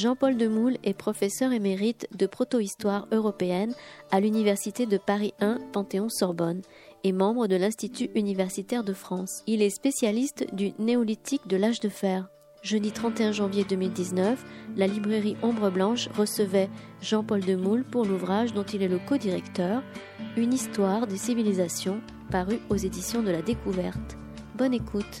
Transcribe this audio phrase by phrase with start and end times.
[0.00, 3.74] Jean-Paul Demoule est professeur émérite de protohistoire européenne
[4.10, 6.62] à l'Université de Paris 1 Panthéon-Sorbonne
[7.04, 9.42] et membre de l'Institut universitaire de France.
[9.46, 12.30] Il est spécialiste du néolithique de l'âge de fer.
[12.62, 14.42] Jeudi 31 janvier 2019,
[14.74, 16.70] la librairie Ombre Blanche recevait
[17.02, 19.82] Jean-Paul Demoule pour l'ouvrage dont il est le co-directeur,
[20.38, 24.16] Une histoire des civilisations, paru aux éditions de la Découverte.
[24.56, 25.20] Bonne écoute.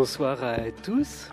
[0.00, 1.28] Bonsoir à tous.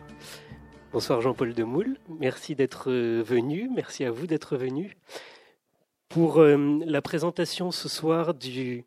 [0.92, 1.98] Bonsoir Jean-Paul Demoule.
[2.10, 3.70] Merci d'être venu.
[3.74, 4.98] Merci à vous d'être venu
[6.10, 8.84] pour euh, la présentation ce soir de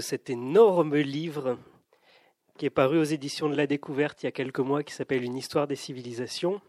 [0.00, 1.56] cet énorme livre
[2.58, 5.24] qui est paru aux éditions de la Découverte il y a quelques mois, qui s'appelle
[5.24, 6.60] Une histoire des civilisations,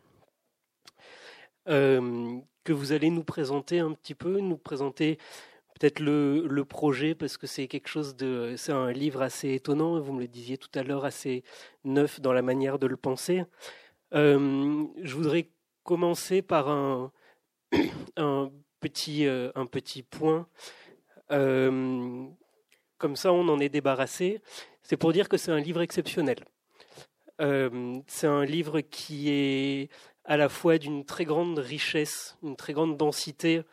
[1.68, 5.18] euh, que vous allez nous présenter un petit peu, nous présenter
[5.82, 10.00] peut-être le, projet parce que c'est quelque chose de, c'est un livre assez étonnant.
[10.00, 11.44] Vous me le disiez tout à l'heure, assez
[11.84, 13.44] neuf dans la manière de le penser.
[14.14, 15.50] Euh, je voudrais
[15.84, 17.12] commencer par un,
[18.80, 20.48] petit, euh, un petit point.
[21.32, 22.28] Euh,
[23.00, 24.40] comme ça, on en est débarrassé.
[24.84, 26.46] C'est pour dire que c'est un livre exceptionnel.
[27.40, 29.90] c'est un livre qui est
[30.26, 33.64] à la fois d'une très grande richesse, une très grande densité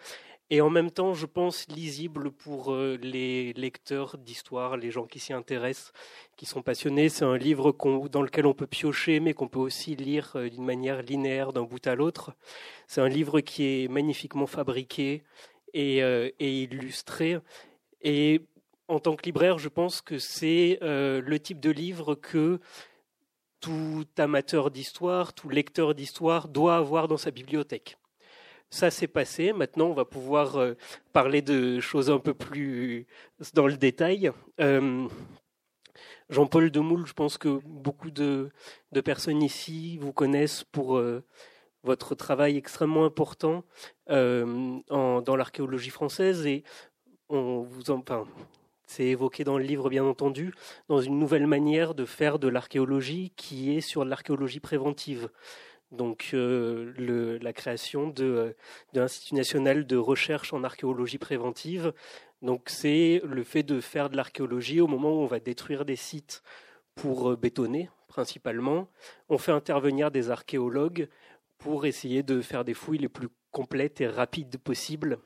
[0.51, 5.19] et en même temps, je pense, lisible pour euh, les lecteurs d'histoire, les gens qui
[5.19, 5.93] s'y intéressent,
[6.37, 7.11] qui sont passionnés.
[7.11, 7.77] C'est un livre
[8.11, 11.65] dans lequel on peut piocher, mais qu'on peut aussi lire euh, d'une manière linéaire d'un
[11.65, 12.33] bout à l'autre.
[12.87, 15.23] C'est un livre qui est magnifiquement fabriqué
[15.75, 17.39] et, euh, et, illustré.
[18.01, 18.41] Et
[18.89, 22.59] en tant que libraire, je pense que c'est le type de livre que
[23.61, 27.99] tout amateur d'histoire, tout lecteur d'histoire doit avoir dans sa bibliothèque.
[28.71, 29.53] Ça s'est passé.
[29.53, 30.75] Maintenant, on va pouvoir euh,
[31.13, 33.07] parler de choses un peu plus
[33.55, 34.31] dans le détail.
[34.61, 35.09] Euh,
[36.29, 38.51] Jean-Paul Demoule, je pense que beaucoup de,
[39.05, 41.25] personnes ici vous connaissent pour euh,
[41.83, 43.65] votre travail extrêmement important
[44.09, 46.65] dans l'archéologie française et
[48.89, 50.53] c'est évoqué dans le livre, bien entendu,
[50.89, 55.31] dans une nouvelle manière de faire de l'archéologie qui est sur l'archéologie préventive
[55.91, 58.53] donc euh, la création de, euh,
[58.93, 61.93] de l'Institut national de recherche en archéologie préventive.
[62.43, 65.97] Donc c'est le fait de faire de l'archéologie au moment où on va détruire des
[65.97, 66.43] sites
[66.95, 68.89] pour euh, bétonner principalement.
[69.29, 71.09] On fait intervenir des archéologues
[71.59, 75.19] pour essayer de faire des fouilles les plus complètes et rapides possibles.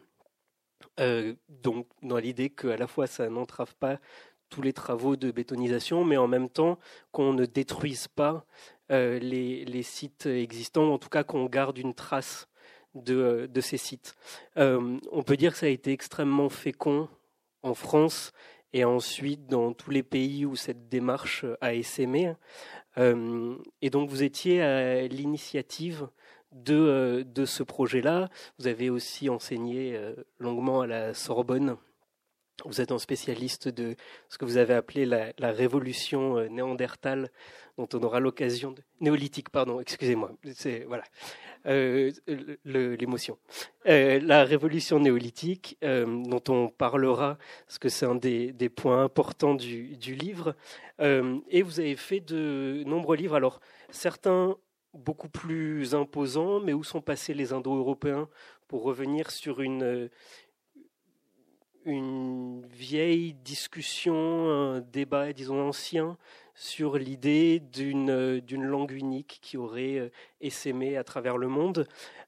[1.49, 3.99] donc dans l'idée qu'à la fois ça n'entrave pas
[4.53, 6.79] tous les travaux de bétonisation, mais en même temps
[7.11, 8.45] qu'on ne détruise pas
[8.93, 12.49] euh, les, sites existants, en tout cas qu'on garde une trace
[12.95, 14.15] de, ces sites.
[14.59, 17.09] Euh, on peut dire que ça a été extrêmement fécond
[17.63, 18.33] en France
[18.75, 22.35] et ensuite dans tous les pays où cette démarche a essaimé.
[22.99, 26.09] Euh, et donc vous étiez à l'initiative
[26.53, 28.29] de ce projet-là.
[28.59, 29.99] Vous avez aussi enseigné
[30.39, 31.77] longuement à la Sorbonne
[32.65, 33.97] vous êtes un spécialiste de
[34.29, 37.31] ce que vous avez appelé la, révolution euh, néandertale,
[37.79, 41.05] dont on aura l'occasion de néolithique, pardon, excusez-moi, c'est voilà
[41.67, 42.13] euh,
[42.65, 43.39] l'émotion.
[43.87, 49.97] Euh, la révolution néolithique, dont on parlera, parce que c'est un des, points importants du,
[49.97, 50.55] du livre.
[51.01, 53.37] et vous avez fait de nombreux livres.
[53.37, 53.61] Alors
[53.91, 54.57] certains
[54.95, 58.29] beaucoup plus imposants, mais où sont passés les Indo-Européens
[58.69, 60.11] pour revenir sur une
[61.85, 66.17] une vieille discussion, un débat, disons ancien,
[66.55, 70.11] sur l'idée d'une, d'une langue unique qui aurait euh,
[70.41, 71.87] essaimé à travers le monde,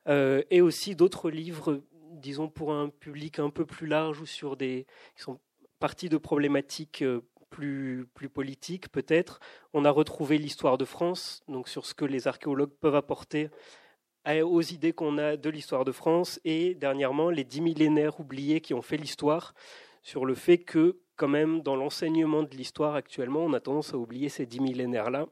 [0.09, 4.57] euh, et aussi d'autres livres, disons pour un public un peu plus large ou sur
[4.57, 4.87] des
[5.17, 5.39] qui sont
[5.79, 9.41] partis de problématiques euh, plus, plus politiques peut-être.
[9.73, 13.51] On a retrouvé l'histoire de France, donc sur ce que les archéologues peuvent apporter
[14.27, 18.75] aux idées qu'on a de l'histoire de France et dernièrement les dix millénaires oubliés qui
[18.75, 19.55] ont fait l'histoire
[20.03, 23.99] sur le fait que quand même dans l'enseignement de l'histoire actuellement on a tendance à
[23.99, 25.27] oublier ces dix millénaires-là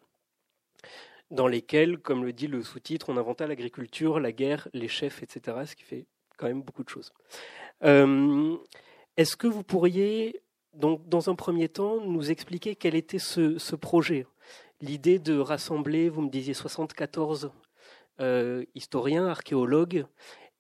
[1.33, 5.57] dans lesquels, comme le dit le sous-titre, on inventa l'agriculture, la guerre, les chefs, etc.,
[5.67, 6.07] ce qui fait
[6.37, 7.13] quand même beaucoup de choses.
[7.85, 8.57] Euh,
[9.17, 10.43] est-ce que vous pourriez,
[10.75, 14.27] donc, dans un premier temps, nous expliquer quel était ce, ce projet?
[14.83, 17.51] L'idée de rassembler, vous me disiez 74
[18.21, 20.07] euh, historien, archéologue,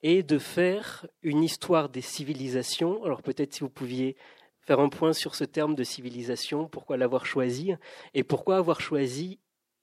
[0.03, 3.05] et de faire une histoire des civilisations.
[3.05, 4.17] Alors peut-être si vous pouviez
[4.61, 7.75] faire un point sur ce terme de civilisation, pourquoi l'avoir choisi,
[8.15, 9.39] et pourquoi avoir choisi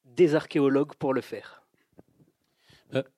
[0.06, 1.64] des archéologues pour le faire?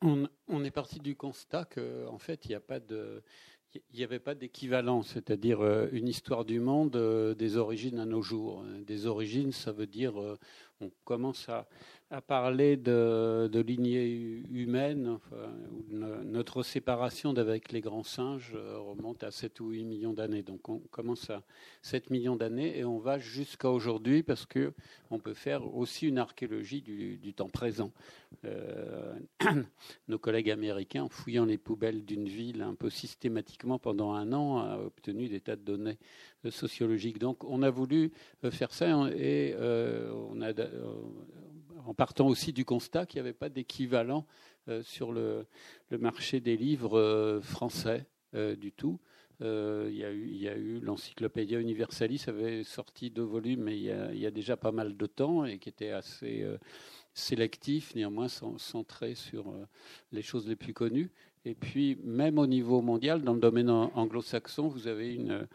[0.02, 5.62] on, on, est parti du constat qu'en en fait, il n'y avait pas d'équivalent, c'est-à-dire
[5.62, 8.66] euh, une histoire du monde euh, des origines à nos jours.
[8.86, 10.38] Des origines, ça veut dire euh,
[10.82, 11.68] on commence à,
[12.12, 15.18] à parler de, de lignée humaine.
[15.90, 20.44] notre séparation d'avec les grands singes euh, remonte à 7 ou 8 millions d'années.
[20.44, 21.42] Donc on commence à
[21.84, 24.74] 7 millions d'années et on va jusqu'à aujourd'hui parce que
[25.10, 27.94] on peut faire aussi une archéologie du, temps présent.
[28.44, 29.18] Euh,
[30.10, 34.60] nos collègues américains, en fouillant les poubelles d'une ville un peu systématiquement pendant un an,
[34.60, 35.98] ont obtenu des tas de données
[36.50, 37.20] sociologiques.
[37.20, 38.12] Donc on a voulu
[38.50, 40.52] faire ça et euh, on a
[41.86, 44.26] en partant aussi du constat qu'il n'y avait pas d'équivalent
[44.70, 45.48] euh, sur le,
[45.92, 48.06] marché des livres euh, français
[48.36, 49.00] euh, du tout.
[49.40, 50.04] il y
[50.48, 54.96] a eu, l'Encyclopédia Universalis, avait sorti deux volumes, mais il y, a, déjà pas mal
[54.96, 56.46] de temps et qui était assez
[57.16, 59.52] sélectif, néanmoins centré sur
[60.12, 61.10] les choses les plus connues.
[61.44, 65.48] Et puis, même au niveau mondial, dans le domaine anglo-saxon, vous avez une,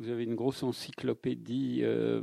[0.00, 2.22] vous avez une grosse encyclopédie euh,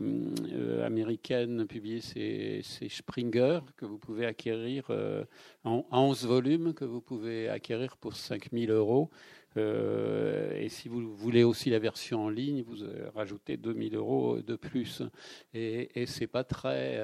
[0.52, 5.24] euh, américaine publiée, c'est, Springer, que vous pouvez acquérir euh,
[5.64, 9.12] en, 11 volumes, que vous pouvez acquérir pour 5000 euros.
[9.56, 12.78] et si vous voulez aussi la version en ligne, vous
[13.14, 15.04] rajoutez 2000 euros de plus.
[15.54, 17.00] Et, c'est pas très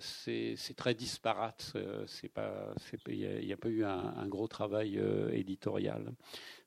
[0.00, 1.72] c'est très disparate.
[3.06, 5.00] Il n'y a, pas eu un, gros travail
[5.32, 6.12] éditorial.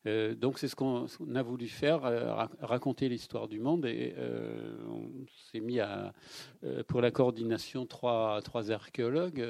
[0.08, 1.06] Euh, donc c'est ce qu'on
[1.36, 2.02] a voulu faire,
[2.62, 4.16] raconter l'histoire du monde et
[4.90, 5.10] on
[5.52, 6.14] s'est mis à,
[6.88, 9.46] pour la coordination trois, trois archéologues.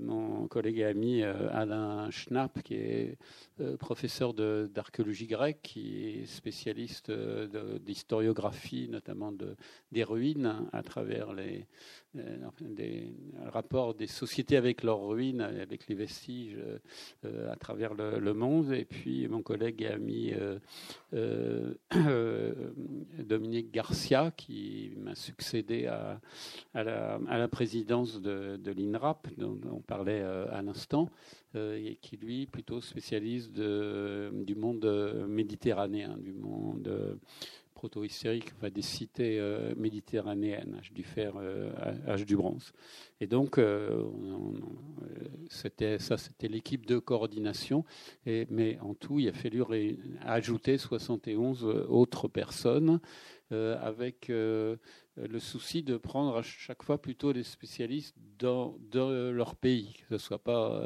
[0.00, 3.18] mon collègue et ami Alain Schnapp, qui est
[3.78, 7.12] professeur d'archéologie grecque, qui est spécialiste
[7.80, 9.56] d'historiographie, notamment de,
[9.92, 11.66] des ruines à travers les,
[12.16, 13.12] euh, des
[13.46, 16.56] rapports des sociétés avec leurs ruines, avec les vestiges
[17.24, 18.72] euh, à travers le, monde.
[18.72, 20.32] Et puis mon collègue et ami
[21.14, 21.74] euh,
[23.24, 26.20] Dominique Garcia, qui m'a succédé à,
[26.74, 31.08] la, présidence de, l'INRAP, dont on parlait à l'instant,
[31.54, 37.18] et qui lui plutôt spécialiste du monde méditerranéen, du monde
[37.84, 41.70] proto-historique, enfin, des cités euh, méditerranéennes, âge du fer, euh,
[42.06, 42.72] âge du bronze.
[43.20, 44.04] Et donc, euh,
[45.50, 47.84] c'était ça, c'était l'équipe de coordination.
[48.26, 49.62] Mais en tout, il a fallu
[50.22, 53.00] ajouter 71 autres personnes
[53.50, 54.78] avec le
[55.38, 60.14] souci de prendre à chaque fois plutôt des spécialistes dans, dans leur pays, que ce
[60.14, 60.82] ne soit pas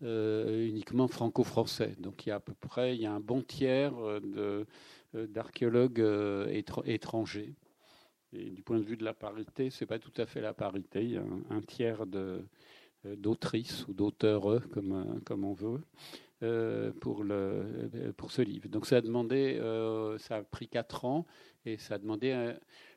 [0.00, 1.96] uniquement franco-français.
[1.98, 3.92] Donc il y a à peu près il y a un bon tiers
[4.22, 4.66] de
[5.14, 7.54] euh, d'archéologues euh, étrangers.
[8.32, 11.02] Et du point de vue de la parité, c'est pas tout à fait la parité.
[11.02, 12.46] Il y a un, tiers de,
[13.06, 15.82] euh, d'autrices ou d'auteurs, comme, comme on veut,
[17.00, 18.68] pour, le, pour ce livre.
[18.68, 19.60] Donc ça a demandé,
[20.18, 21.24] ça a pris quatre ans
[21.64, 22.32] et ça a demandé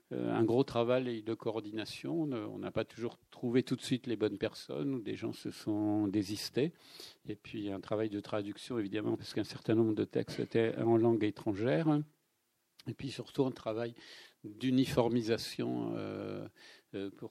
[0.10, 2.24] un, gros travail de coordination.
[2.24, 6.08] On n'a pas toujours trouvé tout de suite les bonnes personnes, des gens se sont
[6.08, 6.74] désistés.
[7.30, 10.98] Et puis un travail de traduction, évidemment, parce qu'un certain nombre de textes étaient en
[10.98, 12.02] langue étrangère.
[12.88, 13.94] Et puis surtout un travail
[14.46, 16.48] d'uniformisation, euh, euh,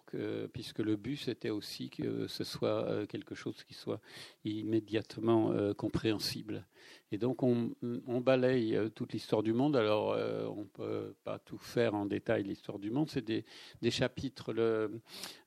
[0.07, 4.01] que, puisque le but c'était aussi que ce soit euh, quelque chose qui soit
[4.45, 6.67] immédiatement compréhensible.
[7.13, 7.75] Et donc on,
[8.21, 9.77] balaye toute l'histoire du monde.
[9.77, 13.09] Alors on ne peut pas tout faire en détail l'histoire du monde.
[13.09, 13.45] C'est des,
[13.91, 14.53] chapitres.
[14.53, 14.91] Le,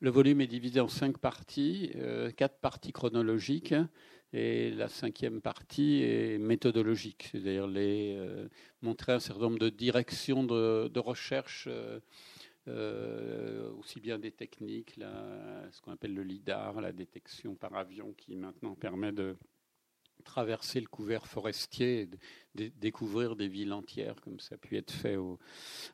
[0.02, 1.92] volume est divisé en cinq parties,
[2.36, 3.76] quatre parties chronologiques.
[4.34, 8.48] Et la cinquième partie est méthodologique, c'est-à-dire les, euh,
[8.82, 12.00] montrer un certain nombre de directions de, recherche, euh,
[12.68, 15.00] euh, aussi bien des techniques,
[15.72, 19.36] ce qu'on appelle le LIDAR, la détection par avion, qui maintenant permet de
[20.24, 22.10] traverser le couvert forestier
[22.60, 25.18] et découvrir des villes entières, comme ça a pu être fait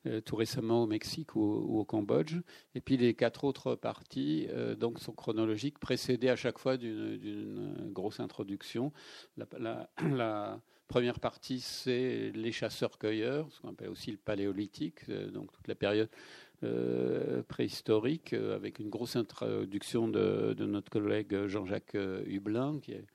[0.05, 2.37] euh, tout récemment au Mexique ou, au Cambodge.
[2.75, 7.91] Et puis les quatre autres parties euh, donc sont chronologiques, précédées à chaque fois d'une
[7.91, 8.91] grosse introduction.
[9.37, 15.73] La, première partie, c'est les chasseurs-cueilleurs, ce qu'on appelle aussi le paléolithique, donc toute la
[15.73, 16.09] période
[17.47, 23.05] préhistorique, avec une grosse introduction de, de notre collègue Jean-Jacques Hublin, qui est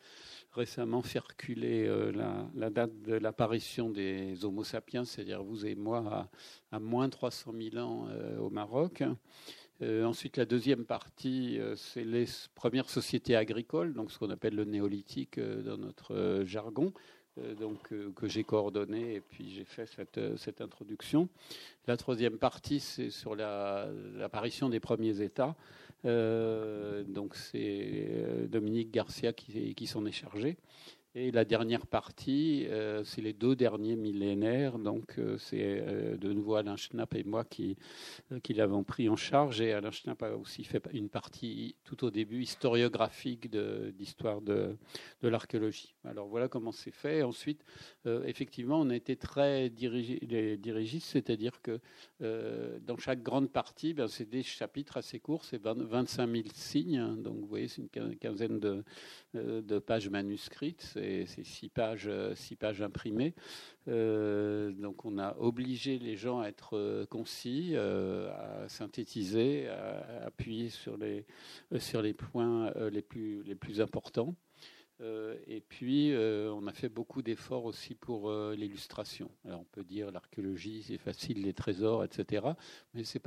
[0.52, 2.12] récemment fait reculer euh,
[2.54, 6.28] la, date de l'apparition des Homo sapiens, c'est-à-dire vous et moi,
[6.72, 9.04] à, moins 300 000 ans euh, au Maroc.
[9.80, 12.24] Euh, ensuite, la deuxième partie, c'est les
[12.54, 16.92] premières sociétés agricoles, donc ce qu'on appelle le néolithique dans notre jargon,
[17.59, 21.28] donc, que j'ai coordonné et puis j'ai fait cette, cette, introduction.
[21.87, 25.54] La troisième partie, c'est sur l'apparition des premiers États.
[26.04, 30.57] donc c'est Dominique Garcia qui s'en est chargé.
[31.14, 34.78] Et la dernière partie, euh, c'est les deux derniers millénaires.
[34.78, 37.76] Donc, euh, c'est euh, de nouveau Alain Schnapp et moi qui,
[38.50, 39.62] l'avons pris en charge.
[39.62, 44.76] Et Alain Schnapp a aussi fait une partie tout au début historiographique d'histoire de,
[45.22, 45.94] de, l'archéologie.
[46.04, 47.22] Alors, voilà comment c'est fait.
[47.22, 47.64] Ensuite,
[48.04, 51.80] effectivement, on a été très dirigistes, c'est-à-dire que
[52.20, 57.22] dans chaque grande partie, ben, c'est des chapitres assez courts, c'est 25 000 signes.
[57.22, 58.84] Donc, vous voyez, c'est une quinzaine de,
[59.34, 63.34] de pages manuscrites c'est six pages, euh, six pages imprimées.
[63.88, 70.68] Euh, donc on a obligé les gens à être euh, concis, à synthétiser, à, appuyer
[70.70, 71.26] sur les,
[71.78, 74.34] sur les points les plus, les plus importants.
[75.00, 79.30] Euh, et puis, euh, on a fait beaucoup d'efforts aussi pour euh, l'illustration.
[79.44, 82.46] Alors, on peut dire l'archéologie, c'est facile, les trésors, etc.
[82.94, 83.18] Mais ce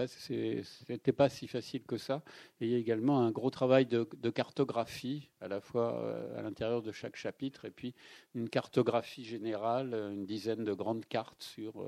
[0.89, 2.23] n'était pas si facile que ça.
[2.59, 6.91] Il y a également un gros travail de cartographie, à la fois à l'intérieur de
[6.91, 7.93] chaque chapitre, et puis
[8.35, 11.83] une cartographie générale, une dizaine de grandes cartes sur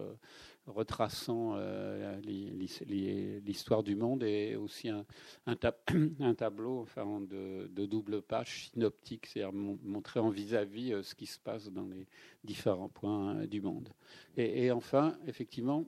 [0.68, 5.06] retraçant euh, l'histoire du monde et aussi un,
[6.38, 11.70] tableau enfin, de, double page synoptique, c'est-à-dire montrer en vis-à-vis euh, ce qui se passe
[11.70, 12.08] dans les
[12.44, 13.90] différents points euh, du monde.
[14.36, 15.86] Et, enfin, effectivement,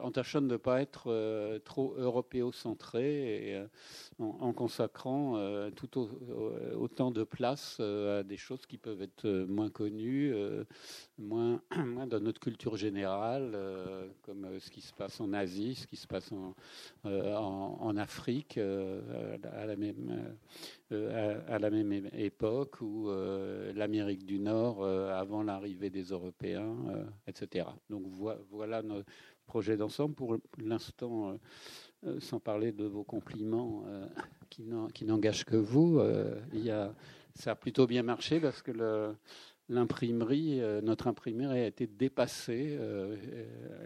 [0.00, 3.64] en tâchant de ne pas être trop européocentré et
[4.18, 5.36] en, consacrant
[5.74, 6.08] tout
[6.76, 10.32] autant de place à des choses qui peuvent être moins connues,
[11.18, 11.60] moins,
[12.06, 15.96] dans notre culture générale euh, comme euh, ce qui se passe en Asie, ce qui
[15.96, 16.54] se passe en,
[17.06, 20.36] euh, en, Afrique à, la même,
[20.92, 23.10] à, la même époque, ou
[23.74, 26.76] l'Amérique du Nord avant l'arrivée des Européens,
[27.26, 27.66] etc.
[27.90, 28.06] Donc
[28.50, 29.10] voilà notre
[29.46, 30.14] projet d'ensemble.
[30.14, 31.38] Pour l'instant,
[32.18, 33.84] sans parler de vos compliments
[34.50, 36.00] qui n'engagent que vous,
[36.52, 36.94] il y a,
[37.34, 38.72] ça a plutôt bien marché parce que
[39.68, 42.76] l'imprimerie, euh, notre imprimerie a été dépassée.
[42.78, 43.16] Euh,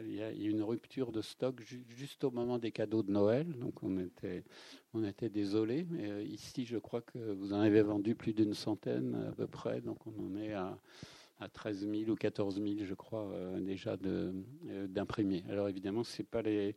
[0.04, 3.46] il y a eu une rupture de stock juste au moment des cadeaux de Noël,
[3.58, 4.44] donc on était,
[4.98, 5.86] on était désolé.
[5.90, 9.46] Mais euh, ici, je crois que vous en avez vendu plus d'une centaine à peu
[9.46, 10.78] près, donc on en est à,
[11.40, 13.96] à 13 000 ou 14 000, je crois, déjà
[14.88, 15.44] d'imprimés.
[15.48, 16.76] Alors évidemment, ce n'est pas les,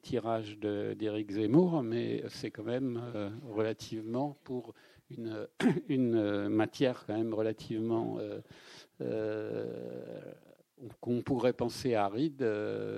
[0.00, 3.00] tirages d'Éric Zemmour, mais c'est quand même
[3.44, 4.74] relativement pour
[5.88, 8.40] une, euh, matière quand même relativement euh,
[9.00, 10.32] euh,
[11.00, 12.44] qu'on pourrait penser aride,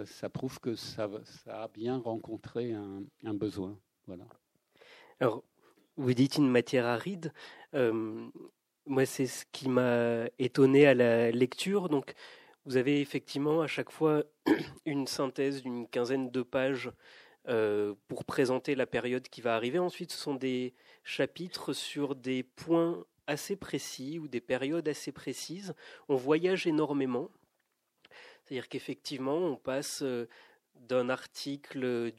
[0.07, 3.79] ça prouve que ça, ça a bien rencontré un, un, besoin.
[4.07, 4.25] Voilà.
[5.21, 5.43] Alors,
[5.97, 7.33] vous dites une matière aride.
[7.73, 11.89] moi, c'est ce qui m'a étonné à la lecture.
[11.89, 12.15] Donc,
[12.67, 14.25] vous avez effectivement à chaque fois
[14.87, 16.91] une synthèse d'une quinzaine de pages
[17.47, 19.79] euh, pour présenter la période qui va arriver.
[19.79, 25.75] Ensuite, ce sont des chapitres sur des points assez précis ou des périodes assez précises.
[26.09, 27.29] On voyage énormément.
[28.45, 30.27] C'est-à-dire qu'effectivement, on passe euh,
[30.77, 32.13] d'un article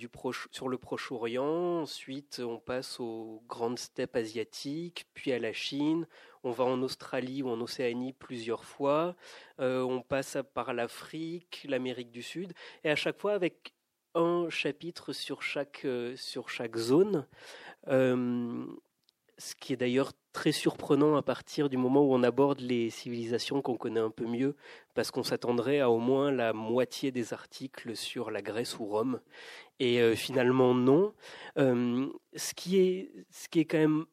[0.52, 6.08] sur le Proche-Orient, ensuite on passe aux grandes steppes asiatiques, puis à la Chine,
[6.44, 9.16] on va en Australie ou en Océanie plusieurs fois,
[9.60, 13.74] euh, on passe par l'Afrique, l'Amérique du Sud, et à chaque fois avec
[14.16, 17.28] un chapitre sur chaque, euh, sur chaque zone,
[17.88, 18.66] euh,
[19.38, 23.62] ce qui est d'ailleurs très surprenant à partir du moment où on aborde les civilisations
[23.62, 24.56] qu'on connaît un peu mieux,
[24.94, 29.20] parce qu'on s'attendrait à au moins la moitié des articles sur la Grèce ou Rome,
[29.80, 31.14] et euh, finalement non.
[31.58, 34.06] ce, qui est, ce qui est quand même,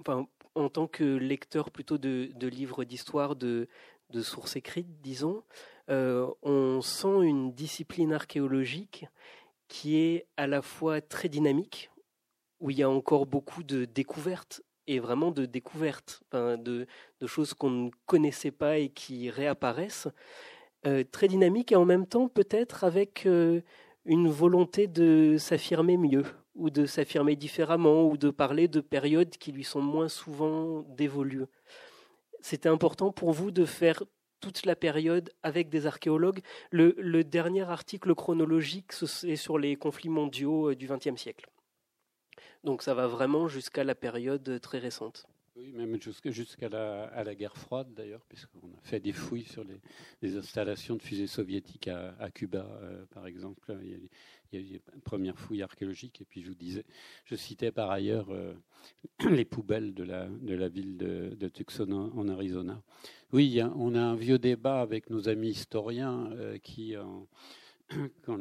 [0.00, 3.68] enfin, en tant que lecteur plutôt de, livres d'histoire, de,
[4.10, 5.42] de sources écrites, disons,
[5.90, 9.06] euh, on sent une discipline archéologique
[9.68, 11.90] qui est à la fois très dynamique,
[12.64, 16.86] où il y a encore beaucoup de découvertes, et vraiment de découvertes, de,
[17.26, 20.08] choses qu'on ne connaissait pas et qui réapparaissent,
[20.86, 23.60] euh, très dynamique et en même temps peut-être avec euh,
[24.06, 29.52] une volonté de s'affirmer mieux, ou de s'affirmer différemment, ou de parler de périodes qui
[29.52, 31.44] lui sont moins souvent dévolues.
[32.40, 34.02] C'était important pour vous de faire
[34.40, 36.40] toute la période avec des archéologues.
[36.70, 41.46] Le, dernier article chronologique, c'est sur les conflits mondiaux euh, du XXe siècle.
[42.64, 45.26] Donc ça va vraiment jusqu'à la période très récente.
[45.56, 49.64] Oui, même jusqu'à la, guerre froide d'ailleurs, puisqu'on a fait des fouilles sur
[50.20, 53.60] les, installations de fusées soviétiques à, Cuba, euh, par exemple.
[54.52, 56.84] Il y, a, a, une première fouille archéologique, et puis je vous disais,
[57.24, 58.52] je citais par ailleurs euh,
[59.30, 62.82] les poubelles de la, ville de, de Tucson en, Arizona.
[63.32, 66.96] Oui, on a un vieux débat avec nos amis historiens euh, qui,
[68.22, 68.38] quand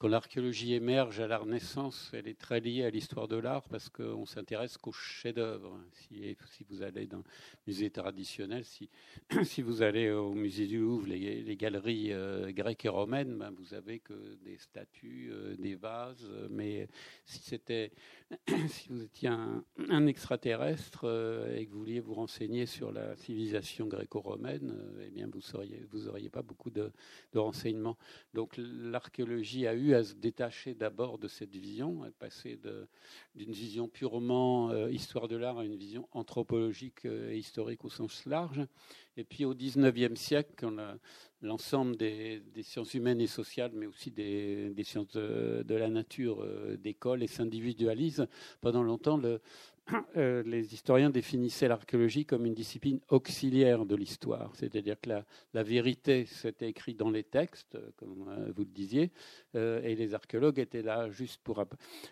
[0.00, 3.90] quand l'archéologie émerge à la Renaissance, elle est très liée à l'histoire de l'art parce
[3.90, 5.78] qu'on s'intéresse qu'aux chefs-d'œuvre.
[5.92, 7.24] Si, vous allez dans le
[7.66, 8.88] musée traditionnel, si,
[9.62, 13.98] vous allez au musée du Louvre, les, galeries euh, grecques et romaines, ben vous avez
[13.98, 16.26] que des statues, euh, des vases.
[16.48, 16.88] Mais
[17.26, 17.92] si c'était,
[18.68, 23.16] si vous étiez un, un extraterrestre euh, et que vous vouliez vous renseigner sur la
[23.16, 24.74] civilisation gréco-romaine,
[25.06, 26.90] eh bien vous n'auriez vous pas beaucoup de,
[27.34, 27.98] de renseignements.
[28.32, 32.58] Donc l'archéologie a eu à se détacher d'abord de cette vision, à passer
[33.34, 37.88] d'une vision purement euh, histoire de l'art à une vision anthropologique euh, et historique au
[37.88, 38.66] sens large.
[39.16, 40.74] Et puis au XIXe siècle, quand
[41.42, 47.22] l'ensemble des, sciences humaines et sociales, mais aussi des, sciences de, la nature, euh, décolle
[47.22, 48.26] et s'individualise,
[48.60, 49.40] pendant longtemps, le,
[50.16, 55.10] euh, les historiens définissaient l'archéologie comme une discipline auxiliaire de l'histoire, c'est-à-dire que
[55.54, 59.12] la, vérité s'était écrite dans les textes, comme euh, vous le disiez,
[59.54, 61.64] euh, et les archéologues étaient là juste pour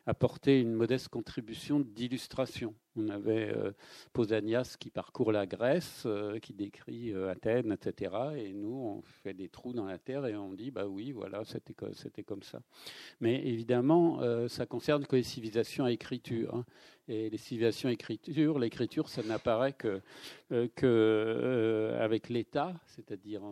[0.06, 2.74] apporter une modeste contribution d'illustration.
[2.98, 3.54] On avait
[4.12, 6.06] Pausanias qui parcourt la Grèce,
[6.42, 8.12] qui décrit Athènes, etc.
[8.36, 11.42] Et nous, on fait des trous dans la terre et on dit, bah oui, voilà,
[11.44, 12.60] c'était comme ça.
[13.20, 16.54] Mais évidemment, ça concerne que les civilisations à écriture.
[16.54, 16.64] Hein
[17.08, 18.58] et les civilisations écriture.
[18.58, 20.00] L'écriture, ça n'apparaît que,
[20.52, 23.42] euh, euh, avec l'État, c'est-à-dire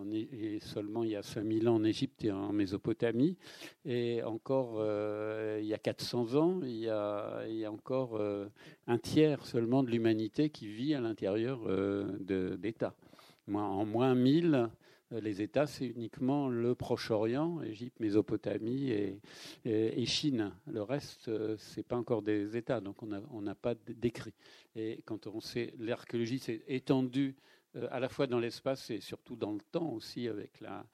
[0.60, 3.36] seulement il y a 5000 ans en Égypte et en Mésopotamie,
[3.84, 8.20] et encore euh, il y a 400 ans, il y a encore
[8.86, 11.60] un tiers seulement de l'humanité qui vit à l'intérieur
[12.20, 12.94] d'États.
[13.52, 14.70] En moins 1000,
[15.12, 18.90] euh, les États, c'est uniquement le Proche-Orient, Égypte, Mésopotamie
[19.64, 20.52] et, Chine.
[20.66, 24.34] Le reste, euh, c'est pas encore des États, donc on n'a pas d'écrit.
[24.74, 27.36] Et quand on sait, l'archéologie s'est étendue
[27.76, 30.84] euh, à la fois dans l'espace et surtout dans le temps aussi avec la,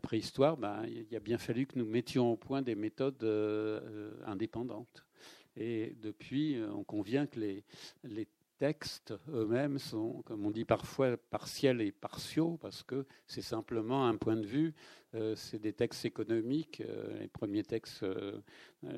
[0.00, 3.24] préhistoire, ben, il a bien fallu que nous mettions au point des méthodes
[4.24, 5.07] indépendantes.
[5.58, 7.64] Et depuis, on convient que les,
[8.58, 14.16] textes eux-mêmes sont, comme on dit parfois, partiels et partiaux, parce que c'est simplement un
[14.16, 14.74] point de vue.
[15.14, 16.82] Euh, c'est des textes économiques.
[16.82, 18.40] Euh, les premiers textes euh,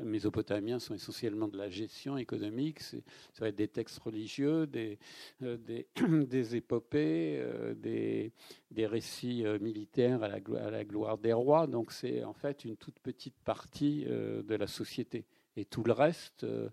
[0.03, 2.81] mésopotamiens sont essentiellement de la gestion économique.
[2.81, 2.99] Ça
[3.39, 4.99] va être des textes religieux, des,
[6.55, 7.45] épopées,
[7.77, 8.33] des,
[8.71, 11.67] des, récits militaires à la, à la gloire des rois.
[11.67, 15.27] Donc c'est en fait une toute petite partie de la société.
[15.61, 16.71] Et tout le reste, euh,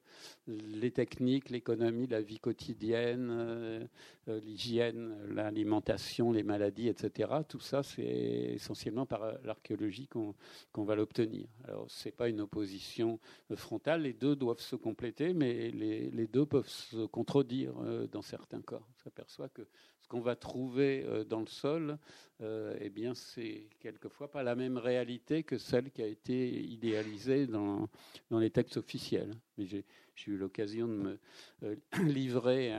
[0.47, 3.85] les techniques, l'économie, la vie quotidienne, euh,
[4.29, 11.49] euh, l'hygiène, l'alimentation, les maladies, etc., tout ça, c'est essentiellement par l'archéologie qu'on va l'obtenir.
[11.65, 13.19] Alors, ce n'est pas une opposition
[13.55, 17.73] frontale, les deux doivent se compléter, mais les, les deux peuvent se contredire
[18.09, 18.79] dans certains cas.
[18.79, 19.67] On s'aperçoit que
[20.01, 21.97] ce qu'on va trouver euh, dans le sol,
[22.41, 27.47] euh, eh bien, c'est quelquefois pas la même réalité que celle qui a été idéalisée
[27.47, 27.89] dans,
[28.31, 29.33] les textes officiels.
[29.57, 29.83] Mais j'ai
[30.27, 31.19] eu l'occasion de me
[31.63, 32.73] euh, livrer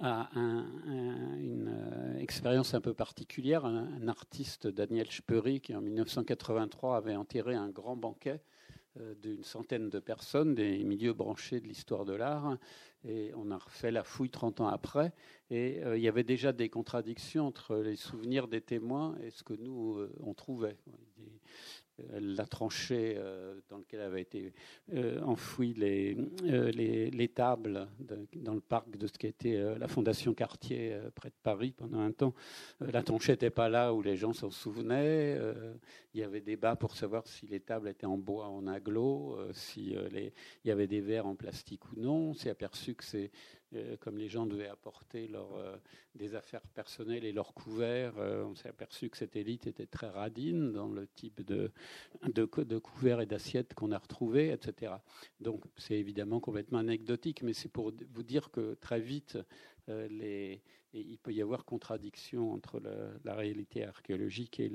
[0.00, 3.64] à, une expérience un peu particulière.
[3.64, 8.42] Un, artiste, Daniel Speury, qui en 1983 avait enterré un grand banquet
[9.22, 12.58] d'une centaine de personnes des milieux branchés de l'histoire de l'art
[13.04, 15.12] et on a refait la fouille 30 ans après.
[15.50, 19.42] Et euh, il y avait déjà des contradictions entre les souvenirs des témoins et ce
[19.42, 20.76] que nous, euh, on trouvait
[22.20, 24.52] la tranchée euh, dans laquelle avaient été
[24.94, 27.88] euh, enfouies les, euh, les, tables
[28.34, 32.10] dans le parc de ce qui était la Fondation Cartier près de Paris pendant un
[32.10, 32.34] temps.
[32.80, 35.38] la tranchée n'était pas là où les gens s'en souvenaient.
[36.14, 39.94] il y avait débat pour savoir si les tables étaient en bois en aglo, si
[39.94, 40.32] il
[40.64, 42.30] y avait des verres en plastique ou non.
[42.30, 43.57] On s'est aperçu que c'est euh,
[44.00, 45.76] comme les gens devaient apporter leur, euh,
[46.14, 50.08] des affaires personnelles et leurs couverts, euh, on s'est aperçu que cette élite était très
[50.08, 51.70] radine dans le type de,
[52.26, 54.94] de, de couverts et d'assiettes qu'on a retrouvés, etc.
[55.40, 59.38] Donc c'est évidemment complètement anecdotique, mais c'est pour vous dire que très vite,
[59.88, 62.80] les, il peut y avoir contradiction entre
[63.24, 64.72] la, réalité archéologique et,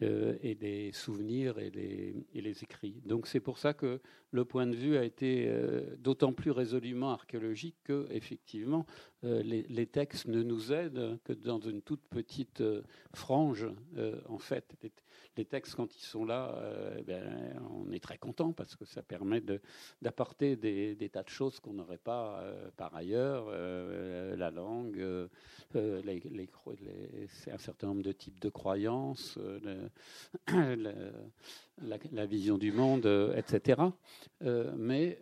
[0.00, 3.00] et, les souvenirs et les, et les écrits.
[3.04, 4.00] Donc c'est pour ça que
[4.32, 5.50] le point de vue a été
[5.98, 8.86] d'autant plus résolument archéologique que effectivement,
[9.24, 12.82] euh, les, textes ne nous aident que dans une toute petite euh,
[13.14, 13.68] frange.
[13.96, 14.74] Euh, en fait,
[15.36, 16.54] les, textes, quand ils sont là,
[17.06, 19.42] ben, on est très content parce que ça permet
[20.02, 22.44] d'apporter des, tas de choses qu'on n'aurait pas
[22.76, 23.50] par ailleurs.
[23.50, 25.28] la langue,
[25.74, 29.38] un certain nombre de types de croyances,
[32.12, 33.80] la, vision du monde, etc.
[34.76, 35.18] mais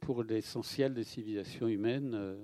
[0.00, 2.36] pour l'essentiel des civilisations humaines,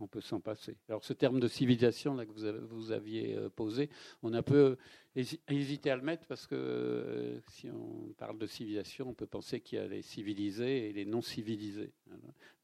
[0.00, 0.76] on peut s'en passer.
[0.88, 3.90] Alors ce terme de civilisation là que vous, aviez euh, posé,
[4.22, 4.76] on a peu
[5.14, 9.60] hésité à le mettre parce que euh, si on parle de civilisation, on peut penser
[9.60, 11.92] qu'il y a les civilisés et les non civilisés.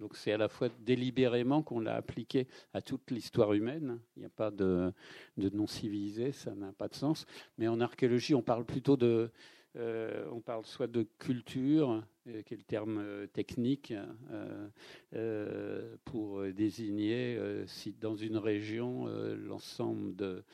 [0.01, 3.99] Donc c'est à la fois délibérément qu'on l'a appliqué à toute l'histoire humaine.
[4.17, 4.93] Il n'y a pas de,
[5.37, 7.27] non civilisés, ça n'a pas de sens.
[7.59, 9.31] Mais en archéologie, on parle plutôt de,
[9.77, 13.95] euh, on parle soit de culture, euh, qui est le terme technique,
[16.05, 20.45] pour désigner si dans une région l'ensemble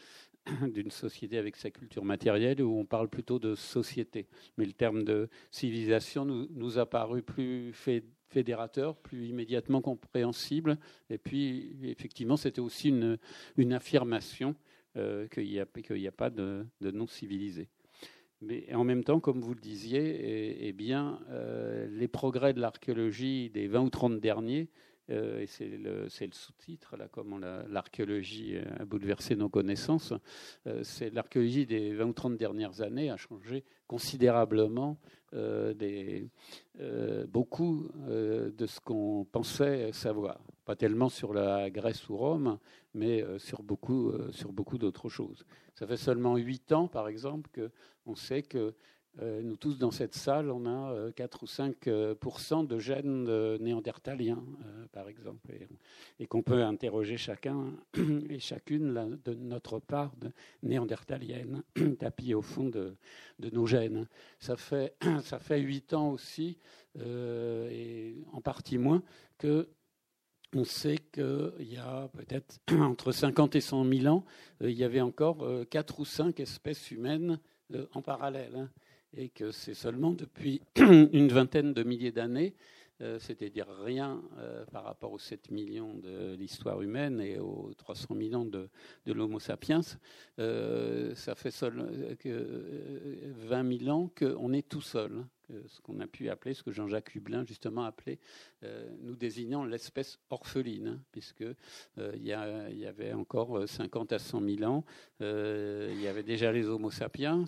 [0.73, 4.27] d'une société avec sa culture matérielle, où on parle plutôt de société.
[4.57, 7.73] Mais le terme de civilisation nous, a paru plus
[8.29, 10.79] fédérateur, plus immédiatement compréhensible.
[11.11, 13.19] Et puis, effectivement, c'était aussi une,
[13.57, 14.55] une affirmation
[14.97, 17.69] euh, qu'il n'y a, a, pas de, non civilisé.
[18.41, 22.61] Mais en même temps, comme vous le disiez, eh, eh bien, euh, les progrès de
[22.61, 24.69] l'archéologie des 20 ou 30 derniers
[25.09, 30.13] et c'est le, sous-titre, là, comment l'archéologie a bouleversé nos connaissances.
[30.67, 34.99] Euh, c'est l'archéologie des 20 ou 30 dernières années a changé considérablement
[35.35, 35.75] euh,
[37.27, 40.41] beaucoup de ce qu'on pensait savoir.
[40.65, 42.59] Pas tellement sur la Grèce ou Rome,
[42.93, 45.47] mais sur beaucoup, sur beaucoup d'autres choses.
[45.75, 47.49] Ça fait seulement 8 ans, par exemple,
[48.05, 48.73] qu'on sait que euh,
[49.21, 54.43] nous tous dans cette salle, on a 4 euh, ou 5% euh, de gènes néandertaliens,
[54.93, 55.51] par exemple,
[56.21, 57.73] et, qu'on peut interroger chacun
[58.31, 60.31] et chacune de notre part de
[60.63, 61.63] néandertalienne,
[61.99, 62.97] tapis au fond de,
[63.53, 64.07] nos gènes.
[64.39, 66.59] Ça fait, ça fait 8 ans aussi,
[67.01, 69.03] et en partie moins,
[69.37, 69.69] que
[70.55, 74.25] on sait qu'il y a peut-être entre 50 et 100 000 ans,
[74.61, 77.39] il y avait encore 4 ou 5 espèces humaines
[77.93, 78.69] en parallèle.
[79.17, 82.55] Et que c'est seulement depuis une vingtaine de milliers d'années,
[83.01, 88.17] euh, c'est-à-dire rien euh, par rapport aux 7 millions de l'histoire humaine et aux 300
[88.17, 88.69] millions de,
[89.07, 89.83] de l'Homo sapiens,
[90.41, 95.25] euh, ça fait seul, que 20 000 ans qu'on est tout seul.
[95.67, 98.19] Ce qu'on a pu appeler, ce que Jean-Jacques Hublin justement appelait,
[98.65, 104.43] euh, nous désignant l'espèce orpheline, hein, puisque euh, il, y avait encore 50 à 100
[104.43, 104.85] 000 ans,
[105.23, 107.45] euh, il y avait déjà les Homo sapiens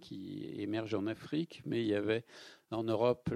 [0.00, 2.24] qui émergent en Afrique, mais il y avait
[2.72, 3.30] en Europe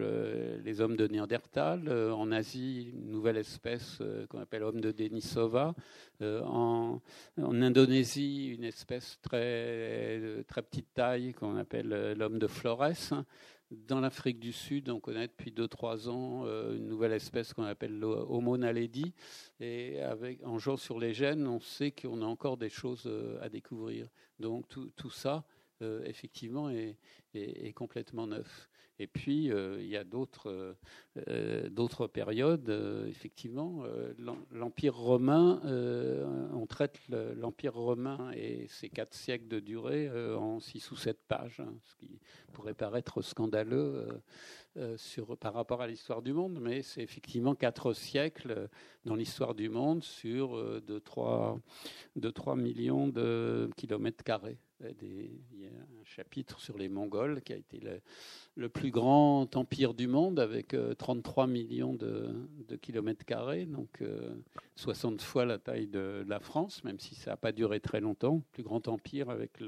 [0.65, 5.75] les hommes de Néandertal, en Asie une nouvelle espèce qu'on appelle homme de Denisova,
[6.21, 7.01] en,
[7.41, 13.25] en, Indonésie une espèce très très petite taille qu'on appelle l'homme de Flores.
[13.73, 17.99] Dans l'Afrique du Sud, on connaît depuis 2-3 ans euh, une nouvelle espèce qu'on appelle
[17.99, 19.13] l'Homo naledi.
[19.59, 23.43] Et avec, en jouant sur les gènes, on sait qu'on a encore des choses euh,
[23.43, 24.09] à découvrir.
[24.39, 25.45] Donc tout, tout ça,
[25.83, 26.97] euh, effectivement, est,
[27.35, 28.69] est, complètement neuf.
[28.99, 30.77] Et puis, euh, il y a d'autres
[31.29, 32.69] euh, d'autres périodes.
[33.09, 33.85] effectivement,
[34.51, 35.61] l'Empire romain,
[36.53, 41.61] on traite l'Empire romain et ses quatre siècles de durée en six ou sept pages,
[41.61, 42.19] hein, ce qui
[42.53, 44.09] pourrait paraître scandaleux
[44.97, 48.69] sur, par rapport à l'histoire du monde, mais c'est effectivement quatre siècles
[49.05, 51.59] dans l'histoire du monde sur de 3,
[52.17, 57.53] de 3 millions de kilomètres carrés il y a un chapitre sur les Mongols qui
[57.53, 57.81] a été
[58.57, 64.03] le, plus grand empire du monde avec 33 euh, millions de, kilomètres carrés, donc
[64.77, 68.01] 60 euh, fois la taille de, la France, même si ça n'a pas duré très
[68.01, 68.43] longtemps.
[68.53, 69.61] Plus grand empire avec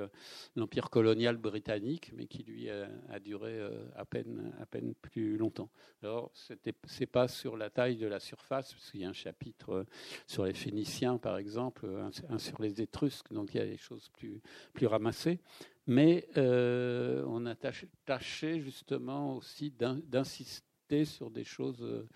[0.57, 5.71] l'empire colonial britannique, mais qui lui a, duré euh, à peine, à peine plus longtemps.
[6.03, 9.15] Alors, ce n'est pas sur la taille de la surface, parce qu'il y a un
[9.15, 9.87] chapitre
[10.27, 11.87] sur les Phéniciens, par exemple,
[12.29, 14.41] un, sur les Étrusques, donc il y a des choses plus,
[14.73, 15.41] plus ramassées
[15.89, 22.07] mais euh, on a tâché, justement aussi d'insister sur des choses euh,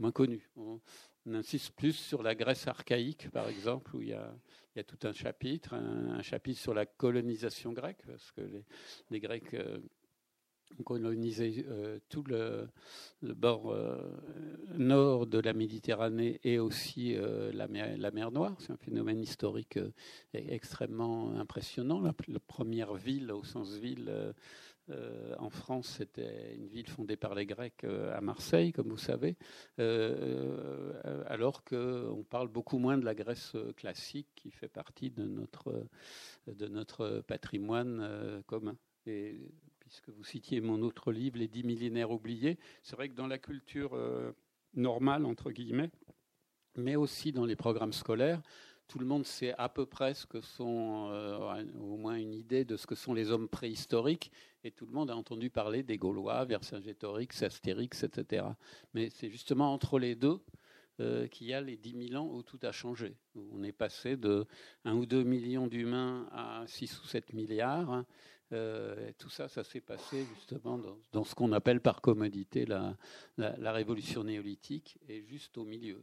[0.00, 0.50] moins connues.
[0.56, 0.80] On,
[1.32, 5.74] insiste plus sur la Grèce archaïque, par exemple, où il y a, tout un chapitre,
[5.74, 8.40] un, chapitre sur la colonisation grecque, parce que
[9.10, 9.78] les, Grecs euh,
[10.84, 12.68] colonisé euh, tout le,
[13.22, 13.98] bord euh,
[14.76, 18.56] nord de la Méditerranée et aussi euh, la, mer, Noire.
[18.58, 19.78] C'est un phénomène historique
[20.34, 22.00] extrêmement impressionnant.
[22.00, 22.12] La,
[22.46, 24.12] première ville, au sens ville,
[25.38, 29.36] en France, c'était une ville fondée par les Grecs à Marseille, comme vous savez,
[29.78, 35.24] alors qu'on parle beaucoup moins de la Grèce classique qui fait partie de
[36.66, 38.76] notre, patrimoine commun.
[39.90, 43.38] Puisque vous citiez mon autre livre, Les dix millénaires oubliés, c'est vrai que dans la
[43.38, 44.30] culture euh,
[44.74, 45.90] normale, entre guillemets,
[46.76, 48.40] mais aussi dans les programmes scolaires,
[48.86, 52.64] tout le monde sait à peu près ce que sont, euh, au moins une idée
[52.64, 54.30] de ce que sont les hommes préhistoriques,
[54.62, 58.46] et tout le monde a entendu parler des Gaulois, Vercingétorix, Astérix, etc.
[58.94, 60.38] Mais c'est justement entre les deux
[61.30, 63.16] qu'il y a les 10 000 ans où tout a changé.
[63.34, 64.44] On est passé de
[64.84, 68.04] 1 ou 2 millions d'humains à 6 ou 7 milliards.
[68.52, 70.80] Euh, tout ça, ça s'est passé justement
[71.12, 72.96] dans, ce qu'on appelle par commodité la,
[73.72, 76.02] révolution néolithique, et juste au milieu.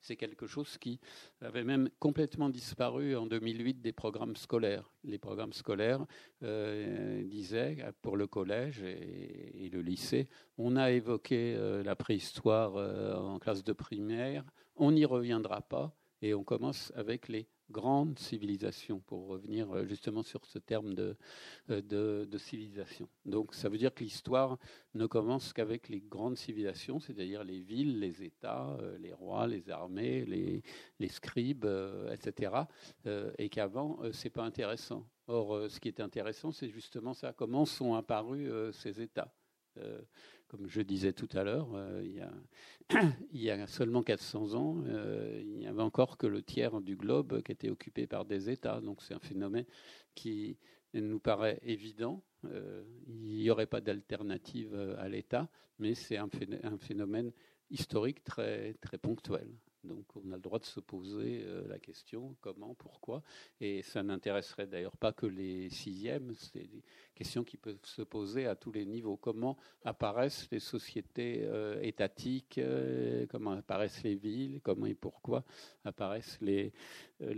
[0.00, 0.98] C'est quelque chose qui
[1.40, 4.90] avait même complètement disparu en 2008 des programmes scolaires.
[5.04, 6.04] Les programmes scolaires
[6.42, 10.28] euh, disaient, pour le collège et, le lycée,
[10.58, 12.74] on a évoqué euh, la préhistoire
[13.22, 14.44] en classe de primaire,
[14.76, 20.22] on n'y reviendra pas, et on commence avec les grande civilisation, pour revenir euh, justement
[20.22, 21.14] sur ce terme euh,
[21.68, 23.08] de, de, civilisation.
[23.24, 24.58] Donc ça veut dire que l'histoire
[24.94, 29.70] ne commence qu'avec les grandes civilisations, c'est-à-dire les villes, les États, euh, les rois, les
[29.70, 30.62] armées, les,
[31.00, 31.66] les scribes,
[32.12, 32.52] etc.
[33.38, 35.08] Et qu'avant, c'est pas intéressant.
[35.26, 39.32] Or, ce qui est intéressant, c'est justement ça, comment sont apparus ces États
[40.52, 42.02] comme je disais tout à l'heure, euh,
[43.32, 46.94] il, y a, seulement 400 ans, euh, il n'y avait encore que le tiers du
[46.94, 48.82] globe qui était occupé par des États.
[48.82, 49.64] Donc c'est un phénomène
[50.14, 50.58] qui
[50.92, 52.22] nous paraît évident.
[52.44, 56.28] Euh, il n'y aurait pas d'alternative à l'État, mais c'est un
[56.78, 57.32] phénomène
[57.70, 59.48] historique très, très ponctuel.
[59.84, 63.22] Donc on a le droit de se poser euh, la question comment, pourquoi.
[63.60, 66.84] Et ça n'intéresserait d'ailleurs pas que les sixièmes, c'est des
[67.16, 69.16] questions qui peuvent se poser à tous les niveaux.
[69.16, 75.44] Comment apparaissent les sociétés euh, étatiques, euh, comment apparaissent les villes, comment et pourquoi
[75.84, 76.72] apparaissent les,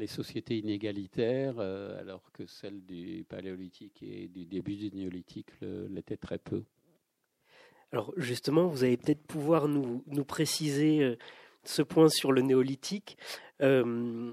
[0.07, 6.62] sociétés inégalitaires, alors que celles du paléolithique et du début du néolithique l'étaient très peu.
[7.90, 11.16] Alors justement, vous allez peut-être pouvoir nous préciser
[11.68, 13.16] ce point sur le néolithique.
[13.61, 14.33] Euh,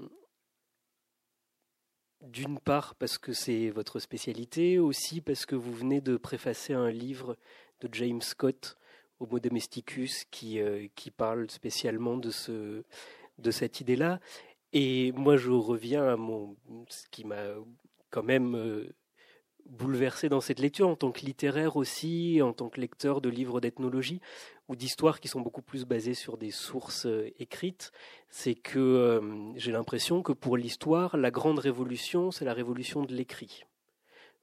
[2.22, 6.90] d'une part parce que c'est votre spécialité, aussi parce que vous venez de préfacer un
[6.90, 7.36] livre
[7.80, 8.78] de James Scott,
[9.18, 12.84] Homo Domesticus, qui, euh, parle spécialement de, ce,
[13.38, 14.20] de cette idée-là.
[14.72, 16.56] Et moi, je reviens à mon,
[16.88, 17.42] ce qui m'a
[18.10, 18.94] quand même euh,
[19.72, 23.60] bouleversé dans cette lecture en tant que littéraire aussi, en tant que lecteur de livres
[23.60, 24.20] d'ethnologie
[24.68, 27.90] ou d'histoires qui sont beaucoup plus basées sur des sources euh, écrites,
[28.28, 29.20] c'est que euh,
[29.56, 33.64] j'ai l'impression que pour l'histoire, la grande révolution, c'est la révolution de l'écrit.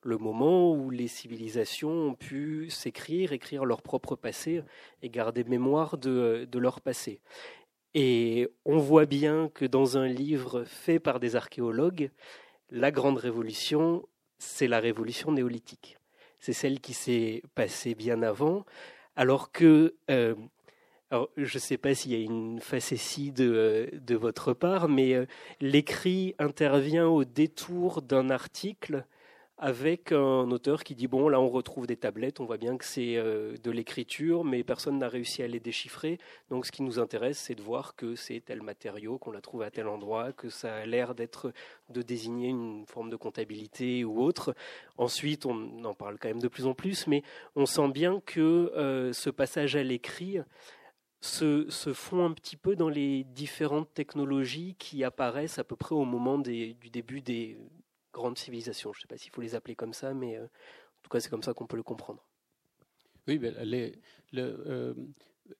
[0.01, 4.63] Le moment où les civilisations ont pu s'écrire, écrire leur propre passé
[5.01, 7.21] et garder mémoire de, de leur passé.
[7.93, 12.11] Et on voit bien que dans un livre fait par des archéologues,
[12.71, 14.07] la grande révolution,
[14.39, 15.97] c'est la révolution néolithique.
[16.39, 18.65] C'est celle qui s'est passée bien avant,
[19.15, 20.33] alors que euh,
[21.37, 25.25] je ne sais pas s'il y a une facétie de, de votre part, mais euh,
[25.59, 29.05] l'écrit intervient au détour d'un article
[29.59, 32.85] avec un auteur qui dit bon là on retrouve des tablettes, on voit bien que
[32.85, 36.17] c'est euh, de l'écriture, mais personne n'a réussi à les déchiffrer.
[36.49, 39.65] Donc ce qui nous intéresse, c'est de voir que c'est tel matériau, qu'on l'a trouvé
[39.65, 41.51] à tel endroit, que ça a l'air d'être
[41.89, 44.55] de désigner une forme de comptabilité ou autre.
[44.97, 47.21] Ensuite, on en parle quand même de plus en plus, mais
[47.57, 50.37] on sent bien que euh, ce passage à l'écrit
[51.19, 55.95] se, se, fond un petit peu dans les différentes technologies qui apparaissent à peu près
[55.95, 57.57] au moment du début des,
[58.13, 58.93] grandes civilisations.
[58.93, 61.19] Je ne sais pas s'il faut les appeler comme ça, mais euh, en tout cas,
[61.19, 62.25] c'est comme ça qu'on peut le comprendre.
[63.27, 64.93] Oui, mais les, le, euh,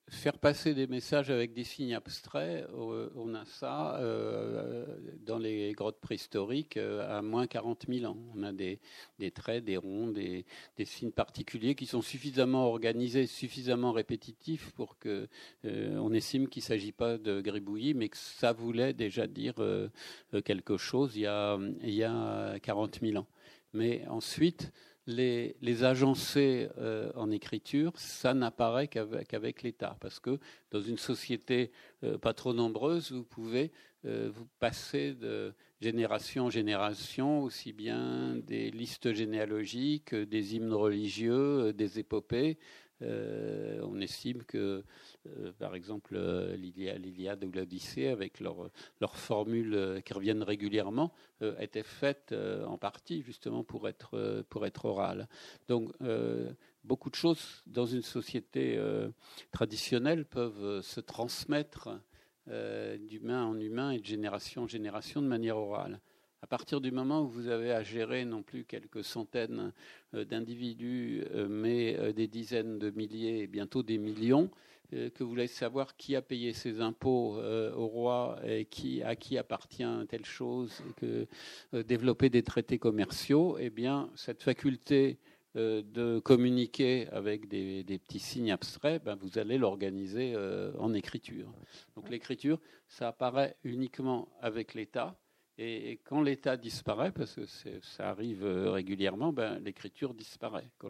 [0.09, 3.99] faire passer des messages avec des signes abstraits, euh, on a ça
[5.25, 8.17] dans les grottes préhistoriques à moins 40 000 ans.
[8.35, 8.79] On a des,
[9.17, 10.45] des traits, des ronds, des,
[10.77, 15.27] des, signes particuliers qui sont suffisamment organisés, suffisamment répétitifs pour que
[15.63, 19.55] on estime qu'il ne s'agit pas de gribouillis, mais que ça voulait déjà dire
[20.45, 23.27] quelque chose il y a, il y a 40 000 ans.
[23.73, 24.71] Mais ensuite,
[25.09, 29.97] les, les agencer euh, en écriture, ça n'apparaît qu'avec, l'État.
[29.99, 30.39] Parce que
[30.71, 31.71] dans une société
[32.03, 33.71] euh, pas trop nombreuse, vous pouvez
[34.05, 41.73] euh, vous passer de génération en génération, aussi bien des listes généalogiques, des hymnes religieux,
[41.73, 42.57] des épopées.
[43.01, 44.83] On estime que
[45.27, 48.69] euh, par exemple euh, l'Iliade ou l'Odyssée, avec leurs
[49.01, 51.13] leur formules euh, qui reviennent régulièrement,
[51.59, 52.35] étaient faites
[52.65, 53.89] en partie justement pour
[54.49, 55.27] pour être orales.
[55.69, 55.93] Donc,
[56.83, 58.77] beaucoup de choses dans une société
[59.51, 62.01] traditionnelle peuvent se transmettre
[62.47, 66.01] d'humain en humain et de génération en génération de manière orale.
[66.41, 69.73] À partir du moment où vous avez à gérer non plus quelques centaines
[70.13, 74.49] d'individus, mais des dizaines de milliers et bientôt des millions,
[74.93, 79.03] euh, que vous voulez savoir qui a payé ses impôts euh, au roi et qui,
[79.03, 81.27] à qui appartient telle chose, que
[81.75, 85.19] euh, développer des traités commerciaux, eh bien, cette faculté
[85.55, 90.35] de communiquer avec des, petits signes abstraits, ben, vous allez l'organiser
[90.77, 91.51] en écriture.
[91.95, 95.19] Donc l'écriture, ça apparaît uniquement avec l'état,
[95.61, 97.45] et, quand l'État disparaît, parce que
[97.81, 100.69] ça arrive euh, régulièrement, ben, l'écriture disparaît.
[100.77, 100.89] Quand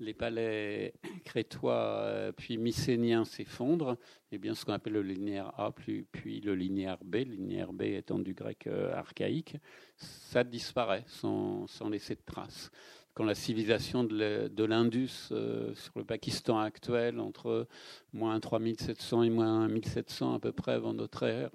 [0.00, 0.92] les palais
[1.24, 3.96] crétois euh, puis mycéniens s'effondrent,
[4.32, 6.06] eh bien, ce qu'on appelle le linéaire A puis,
[6.42, 9.56] le linéaire B, linéaire B étant du grec euh, archaïque,
[9.96, 12.70] ça disparaît sans laisser de traces
[13.14, 17.66] quand la civilisation de l'Indus sur le Pakistan actuel, entre
[18.12, 21.50] moins 3700 et moins 1700 à peu près avant notre ère,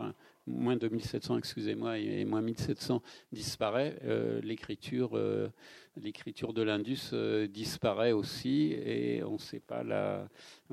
[0.47, 3.01] moins 2700, excusez-moi, et moins 1700
[3.31, 5.49] disparaît, euh, l'écriture, euh,
[5.97, 9.83] l'écriture de l'Indus euh, disparaît aussi et on sait pas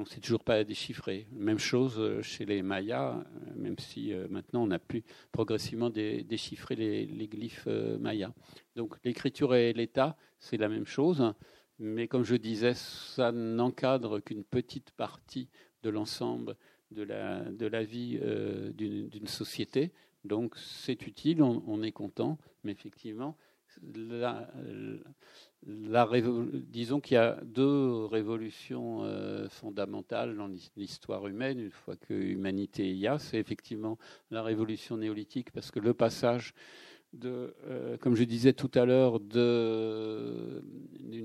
[0.05, 1.27] sait toujours pas la déchiffrer.
[1.33, 3.23] Même chose chez les Mayas,
[3.57, 7.67] même si maintenant on a pu progressivement déchiffrer les, les glyphes
[8.01, 8.33] mayas.
[8.77, 11.35] Donc l'écriture et l'État, c'est la même chose,
[11.79, 15.49] mais comme je disais, ça n'encadre qu'une petite partie
[15.83, 16.57] de l'ensemble
[16.91, 19.93] de la, de la vie euh, d'une société.
[20.25, 23.37] Donc c'est utile, on, est content, mais effectivement,
[23.95, 24.51] la,
[25.65, 32.93] disons qu'il y a deux révolutions euh, fondamentales dans l'histoire humaine, une fois que l'humanité
[32.93, 33.97] y a, c'est effectivement
[34.31, 36.53] la révolution néolithique, parce que le passage
[37.13, 40.61] de, euh, comme je disais tout à l'heure, d'une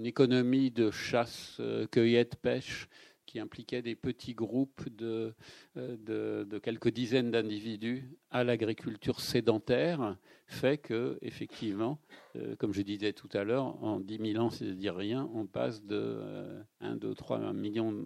[0.06, 1.60] économie de chasse,
[1.92, 2.88] cueillette, pêche,
[3.34, 5.34] qui impliquait des petits groupes de,
[5.78, 11.98] euh, de, quelques dizaines d'individus à l'agriculture sédentaire fait que, effectivement,
[12.36, 15.84] euh, comme je disais tout à l'heure, en 10 000 ans, c'est-à-dire rien, on passe
[15.84, 16.22] de
[16.80, 18.06] 1, 2, 3 millions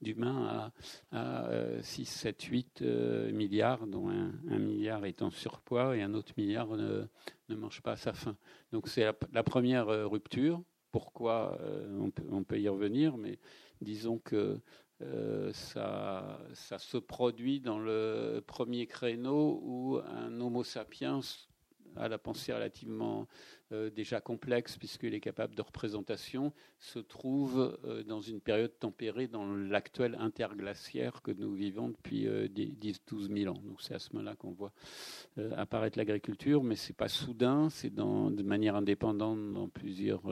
[0.00, 0.72] d'humains
[1.12, 2.80] à, à 6, 7, 8
[3.30, 7.04] milliards, dont un, milliard est en surpoids et un autre milliard ne,
[7.50, 8.38] ne mange pas à sa faim.
[8.72, 10.62] Donc c'est la, première euh, rupture.
[10.90, 11.60] Pourquoi
[12.00, 13.38] on peut, on peut y revenir, mais
[13.80, 14.60] disons que
[15.00, 21.20] euh, ça, ça, se produit dans le premier créneau où un Homo sapiens
[21.96, 23.28] a la pensée relativement
[23.70, 29.28] euh, déjà complexe puisqu'il est capable de représentation, se trouve euh, dans une période tempérée
[29.28, 33.60] dans l'actuel interglaciaire que nous vivons depuis 10-12 euh, 000 ans.
[33.66, 34.72] Donc c'est à ce moment-là qu'on voit
[35.56, 40.22] apparaître l'agriculture, mais c'est pas soudain, c'est de manière indépendante dans plusieurs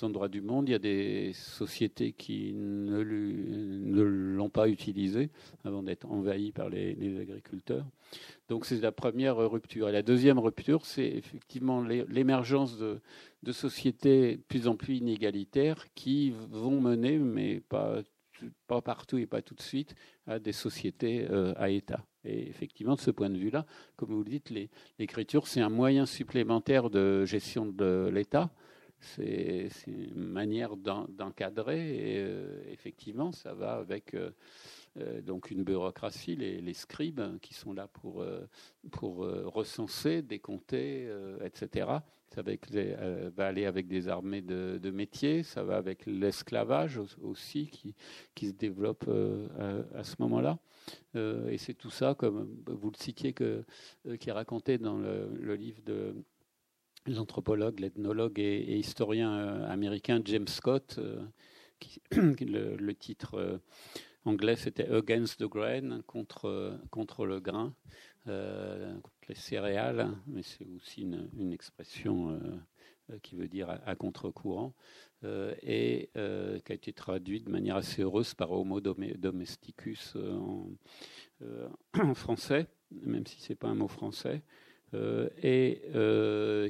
[0.00, 0.68] endroits du monde.
[0.68, 5.30] Il y a des sociétés qui ne, l'ont pas utilisé
[5.64, 7.84] avant d'être envahies par les, les agriculteurs.
[8.48, 9.88] Donc c'est la première rupture.
[9.88, 13.00] Et la deuxième rupture, c'est effectivement l'émergence de,
[13.52, 18.00] sociétés de plus en plus inégalitaires qui vont mener, mais pas,
[18.66, 19.94] pas partout et pas tout de suite,
[20.26, 22.04] à des sociétés euh, à État.
[22.24, 23.66] Et effectivement, de ce point de vue-là,
[23.96, 24.52] comme vous le dites,
[24.98, 28.50] l'écriture, c'est un moyen supplémentaire de gestion de l'État.
[29.00, 34.30] C'est une manière d'encadrer et euh, effectivement, ça va avec euh,
[35.22, 38.24] donc une bureaucratie, les, scribes qui sont là pour,
[38.90, 41.08] pour recenser, décompter,
[41.44, 42.00] etc.
[42.34, 47.94] Ça va, euh, aller avec des armées de, métiers, ça va avec l'esclavage aussi qui,
[48.34, 50.58] qui, se développe euh, à, ce moment-là.
[51.16, 53.44] Euh, et c'est tout ça, comme vous le citiez, qui
[54.28, 56.14] est raconté dans le, livre de
[57.06, 61.00] l'anthropologue, l'ethnologue et, historien américain James Scott,
[61.78, 63.60] qui, le, titre
[64.24, 67.74] anglais c'était Against the Grain, contre, contre le grain
[69.28, 72.38] les céréales, mais c'est aussi une, expression euh,
[73.10, 74.74] euh, qui veut dire à, contre-courant,
[75.24, 80.16] euh, et qui a été traduite de manière assez heureuse par Homo domesticus
[81.94, 84.42] en, français, même si ce n'est pas un mot français,
[84.94, 85.82] et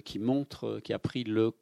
[0.04, 1.52] qui montre, qui a pris le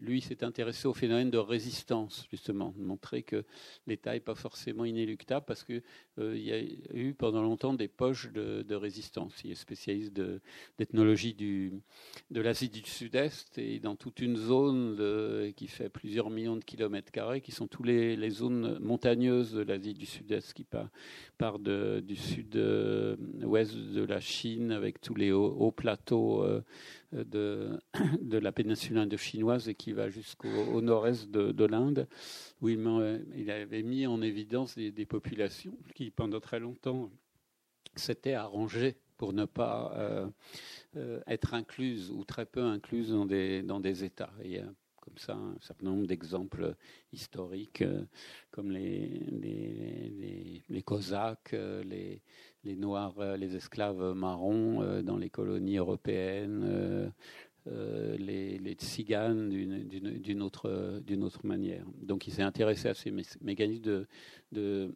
[0.00, 3.44] lui, s'est intéressé au phénomène de résistance, justement, de montrer que
[3.86, 5.82] l'État n'est pas forcément inéluctable parce qu'il
[6.18, 6.60] euh, y a
[6.94, 9.34] eu pendant longtemps des poches de, résistance.
[9.44, 10.12] Il est spécialiste
[10.78, 16.64] d'ethnologie de l'Asie du Sud-Est et dans toute une zone qui fait plusieurs millions de
[16.64, 22.16] kilomètres carrés, qui sont toutes les, zones montagneuses de l'Asie du Sud-Est, qui part, du
[22.16, 26.42] sud-ouest de la Chine avec tous les hauts, plateaux.
[26.44, 26.62] Euh,
[27.12, 27.78] de,
[28.22, 32.08] la péninsule indo-chinoise et qui va jusqu'au nord-est de, l'Inde,
[32.60, 37.10] où il, avait mis en évidence des, populations qui, pendant très longtemps,
[37.96, 40.28] s'étaient arrangées pour ne pas euh,
[40.96, 44.32] euh, être incluses ou très peu incluses dans des, dans des États.
[44.44, 44.66] y a
[45.00, 46.76] comme ça un certain nombre d'exemples
[47.12, 48.04] historiques, euh,
[48.50, 52.22] comme les, les, les, les Cosaques, les,
[52.68, 57.12] les Noirs, euh, les esclaves marrons euh, dans les colonies européennes,
[57.66, 61.84] les, les tziganes d'une autre, manière.
[62.00, 63.12] Donc il s'est intéressé à ces
[63.42, 64.06] mécanismes
[64.52, 64.94] de,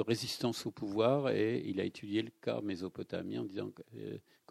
[0.00, 3.70] résistance au pouvoir et il a étudié le cas Mésopotamie en disant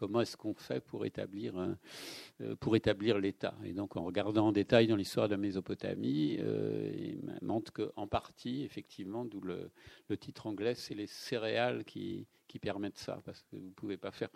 [0.02, 3.54] comment est-ce qu'on fait pour établir, euh, l'État.
[3.64, 8.08] Et donc, en regardant en détail dans l'histoire de la Mésopotamie, euh, il montre qu'en
[8.08, 9.70] partie, effectivement, d'où le,
[10.16, 14.10] titre anglais, c'est les céréales qui, qui permettent ça, parce que vous ne pouvez pas
[14.10, 14.28] faire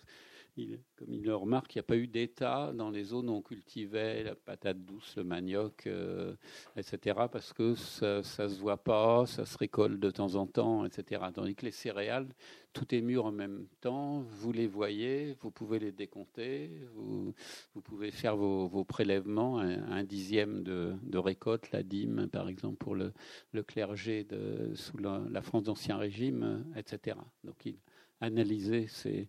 [0.96, 3.42] comme il le remarque, il n'y a pas eu d'État dans les zones où on
[3.42, 6.34] cultivait la patate douce, le manioc, euh,
[6.76, 10.86] etc., parce que ça ne se voit pas, ça se récolte de temps en temps,
[10.86, 11.22] etc.
[11.34, 12.28] Tandis que les céréales,
[12.72, 17.34] tout est mûr en même temps, vous les voyez, vous pouvez les décompter, vous,
[17.74, 23.12] vous pouvez faire vos, prélèvements, un, dixième de, récolte, la dîme, par exemple, pour le,
[23.52, 27.16] le clergé de, sous la, la France d'Ancien Régime, etc.
[27.44, 27.76] Donc il
[28.20, 29.28] analyser ces,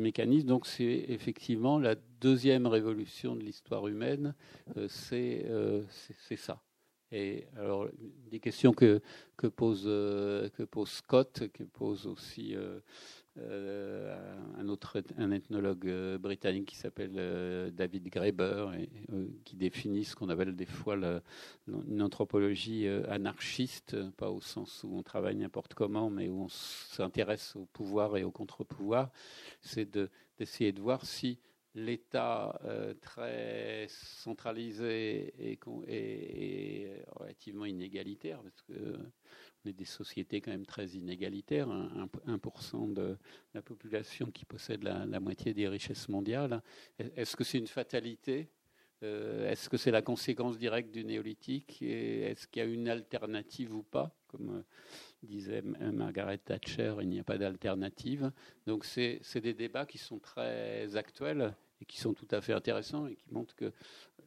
[0.00, 0.48] mécanismes.
[0.48, 4.34] Donc c'est effectivement la deuxième révolution de l'histoire humaine,
[4.76, 5.82] euh, euh,
[6.28, 6.62] c'est ça.
[7.10, 7.88] Et alors,
[8.30, 9.00] des questions que,
[9.36, 12.54] que, pose, euh, que pose Scott, que pose aussi
[14.58, 18.66] un autre un ethnologue euh, britannique qui s'appelle euh, David Graeber
[19.44, 20.96] qui définit ce qu'on appelle des fois
[21.66, 27.56] une anthropologie anarchiste, pas au sens où on travaille n'importe comment, mais où on s'intéresse
[27.56, 29.10] au pouvoir et au contre-pouvoir,
[29.60, 29.90] c'est
[30.38, 31.38] d'essayer de, voir si
[31.74, 32.60] l'État
[33.00, 35.58] très centralisé et,
[37.12, 38.98] relativement inégalitaire, parce que
[39.64, 43.16] on des sociétés quand même très inégalitaires, 1%, de
[43.54, 46.62] la population qui possède la, moitié des richesses mondiales.
[46.98, 48.50] Est-ce que c'est une fatalité?
[49.02, 51.82] Euh, Est-ce que c'est la conséquence directe du néolithique?
[51.82, 54.14] Est-ce qu'il y a une alternative ou pas?
[54.26, 54.62] Comme euh,
[55.22, 58.32] disait Margaret Thatcher, il n'y a pas d'alternative.
[58.66, 63.06] Donc c'est des débats qui sont très actuels et qui sont tout à fait intéressants
[63.06, 63.72] et qui montrent que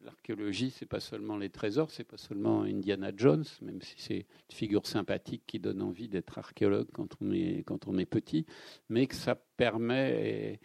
[0.03, 4.55] l'archéologie, c'est pas seulement les trésors, c'est pas seulement Indiana Jones, même si c'est une
[4.55, 8.45] figure sympathique qui donne envie d'être archéologue quand on est quand on est petit,
[8.89, 10.59] mais que ça permet,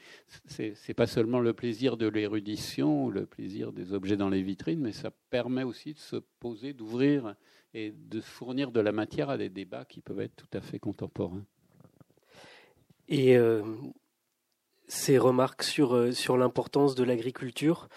[0.47, 4.93] c'est pas seulement le plaisir de l'érudition, le plaisir des objets dans les vitrines, mais
[4.93, 7.35] ça permet aussi de se poser, d'ouvrir
[7.75, 10.79] et de fournir de la matière à des débats qui peuvent être tout à fait
[10.79, 11.45] contemporains.
[13.09, 13.63] Et euh,
[14.89, 17.89] ces remarques sur, euh, sur l'importance de l'agriculture.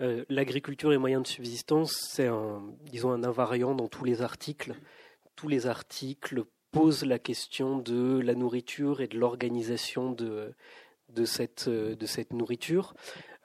[0.00, 4.74] Euh, l'agriculture et moyens de subsistance, c'est un, disons, un invariant dans tous les articles.
[5.36, 10.54] Tous les articles posent la question de la nourriture et de l'organisation de,
[11.08, 12.94] de, cette, de cette nourriture.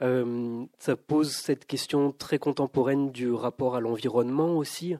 [0.02, 4.96] Euh, ça pose cette question très contemporaine du rapport à l'environnement aussi,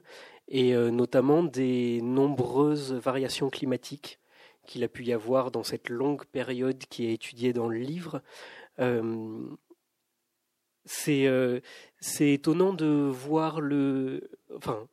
[0.48, 4.20] et notamment des nombreuses variations climatiques
[4.66, 8.22] qu'il a pu y avoir dans cette longue période qui est étudiée dans le livre.
[8.78, 9.48] Euh,
[11.08, 11.60] euh,
[12.00, 14.30] c'est étonnant de voir le.
[14.54, 14.86] Enfin,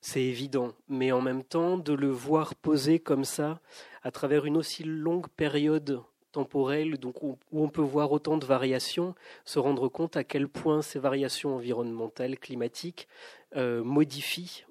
[0.00, 3.60] c'est évident, mais en même temps, de le voir posé comme ça,
[4.02, 9.14] à travers une aussi longue période temporelle, donc où, on peut voir autant de variations,
[9.44, 13.08] se rendre compte à quel point ces variations environnementales, climatiques,
[13.56, 14.64] euh, modifient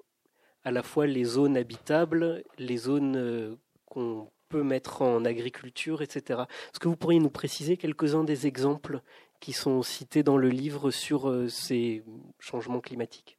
[0.64, 3.58] à la fois les zones habitables, les zones
[3.96, 6.42] qu'on peut mettre en agriculture, etc.
[6.70, 9.00] Est-ce que vous pourriez nous préciser quelques-uns des exemples
[9.40, 12.02] qui sont cités dans le livre sur euh, ces
[12.38, 13.38] changements climatiques?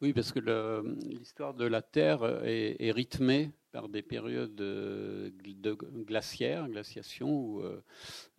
[0.00, 0.40] Oui, parce que
[1.04, 5.30] l'histoire de la Terre est, rythmée par des périodes de,
[6.06, 7.82] glaciaires, glaciation, où, euh,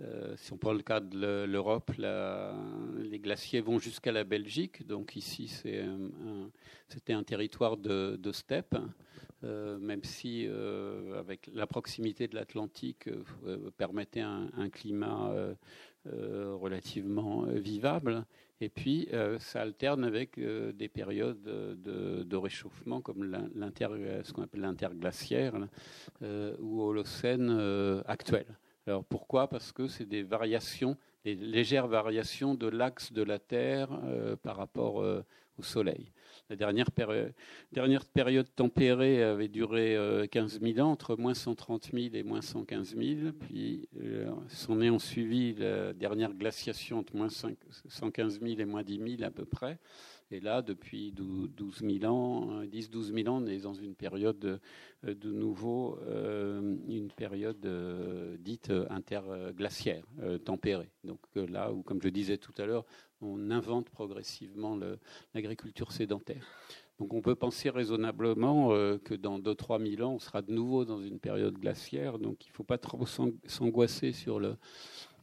[0.02, 5.16] euh, si on prend le cas de l'Europe, les glaciers vont jusqu'à la Belgique, donc
[5.16, 8.76] ici c'était un, territoire de, de steppe.
[9.44, 15.34] Euh, même si euh, avec la proximité de l'Atlantique euh, permettait un, climat
[16.06, 18.26] relativement vivable.
[18.60, 19.08] Et puis,
[19.40, 25.54] ça alterne avec des périodes de, réchauffement comme ce qu'on appelle l'interglaciaire
[26.22, 28.46] ou holocène actuel.
[28.88, 29.48] Alors pourquoi?
[29.48, 33.90] Parce que c'est des variations, des légères variations de l'axe de la Terre
[34.42, 36.12] par rapport au Soleil.
[36.52, 36.92] La dernière,
[38.06, 39.96] période, tempérée avait duré
[40.30, 43.32] 15 euh, 000 ans, entre moins 130 000 et moins 115 000.
[43.40, 48.84] Puis euh, s'en est en suivi la dernière glaciation entre moins 115 000 et moins
[48.84, 49.80] 10 000 à peu près.
[50.32, 54.62] Et là, depuis 12 000 ans, 10-12 000 ans, on est dans une période
[55.04, 60.90] de, nouveau, euh, une période euh, dite interglaciaire, euh, tempérée.
[61.04, 62.86] Donc là où, comme je disais tout à l'heure,
[63.20, 64.80] on invente progressivement
[65.34, 66.48] l'agriculture sédentaire.
[66.98, 68.70] Donc on peut penser raisonnablement
[69.00, 72.20] que dans 2-3 000 ans, on sera de nouveau dans une période glaciaire.
[72.20, 74.56] Donc il ne faut pas trop s'angoisser sur le,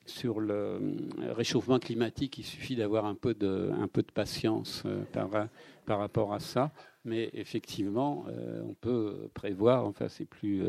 [0.09, 0.79] sur le
[1.21, 6.41] réchauffement climatique, il suffit d'avoir un peu de, un peu de patience par, rapport à
[6.41, 6.73] ça.
[7.05, 8.27] Mais effectivement,
[8.65, 10.63] on peut prévoir, enfin, c'est plus,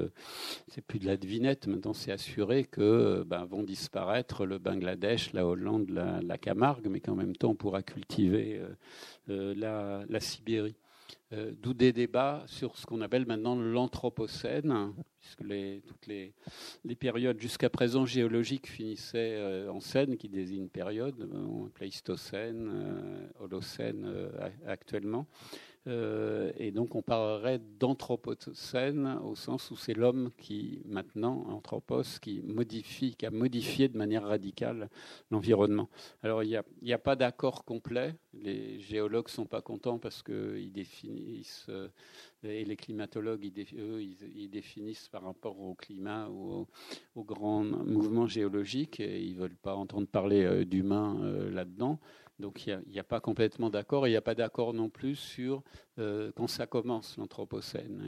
[0.87, 5.89] plus de la devinette, maintenant c'est assuré que ben, vont disparaître le Bangladesh, la Hollande,
[5.89, 8.61] la, Camargue, mais qu'en même temps on pourra cultiver
[9.27, 10.75] la Sibérie.
[11.31, 15.43] Euh, d'où des débats sur ce qu'on appelle maintenant l'Anthropocène, puisque
[15.85, 16.33] toutes les,
[16.95, 24.11] périodes jusqu'à présent géologiques finissaient euh, en scène, qui désigne période, euh, Pléistocène, Holocène
[24.65, 25.27] actuellement.
[25.87, 32.41] Euh, et donc on parlerait d'anthropocène au sens où c'est l'homme qui, maintenant, anthropos, qui
[32.41, 34.89] modifie, qui a modifié de manière radicale
[35.31, 35.89] l'environnement.
[36.21, 38.15] Alors il n'y a, pas d'accord complet.
[38.33, 41.87] Les géologues ne sont pas contents parce qu'ils définissent, euh,
[42.43, 46.67] et les climatologues, ils, eux, ils, définissent par rapport au climat ou
[47.15, 51.19] aux grands mouvements géologiques et ils ne veulent pas entendre parler euh, d'humains
[51.49, 51.99] là-dedans.
[52.39, 55.61] Donc il n'y a, pas complètement d'accord il n'y a pas d'accord non plus sur
[55.97, 58.01] euh, quand ça commence l'Anthropocène.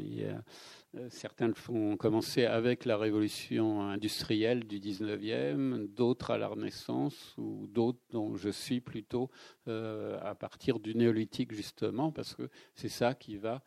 [0.95, 7.35] Euh, certains le font commencer avec la révolution industrielle du 19e, d'autres à la Renaissance
[7.37, 9.29] ou d'autres dont je suis plutôt
[9.67, 13.61] euh, à partir du néolithique justement parce que c'est ça qui va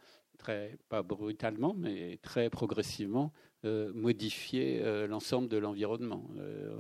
[0.88, 3.32] pas brutalement, mais très progressivement
[3.64, 6.28] euh, modifier euh, l'ensemble de l'environnement.
[6.38, 6.76] Euh,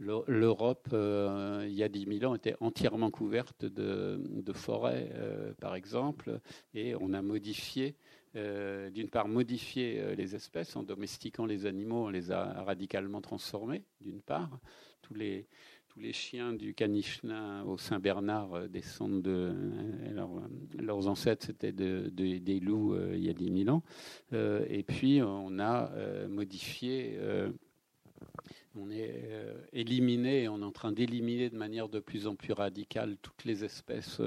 [0.00, 5.12] L'Europe, il y a 10 000 ans, était entièrement couverte de, de forêts,
[5.60, 6.40] par exemple,
[6.74, 7.94] et on a modifié
[8.34, 14.20] d'une part modifié les espèces en domestiquant les animaux, on les a radicalement transformés, d'une
[14.20, 14.58] part.
[15.00, 15.46] Tous les,
[15.96, 19.50] tous les chiens du Canichna au Saint-Bernard euh, descendent de.
[19.54, 20.40] Euh,
[20.78, 23.82] leurs ancêtres, c'était des loups euh, il y a 10 000 ans.
[24.32, 25.90] et puis, on a
[26.28, 27.18] modifié.
[28.74, 29.24] on est
[29.72, 33.64] éliminé, on est en train d'éliminer de manière de plus en plus radicale toutes les
[33.64, 34.20] espèces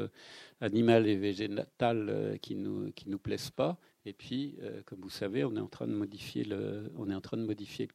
[0.61, 3.78] animales et végétales qui ne nous, qui nous plaisent pas.
[4.06, 6.89] Et puis, euh, comme vous savez, on est en train de modifier le,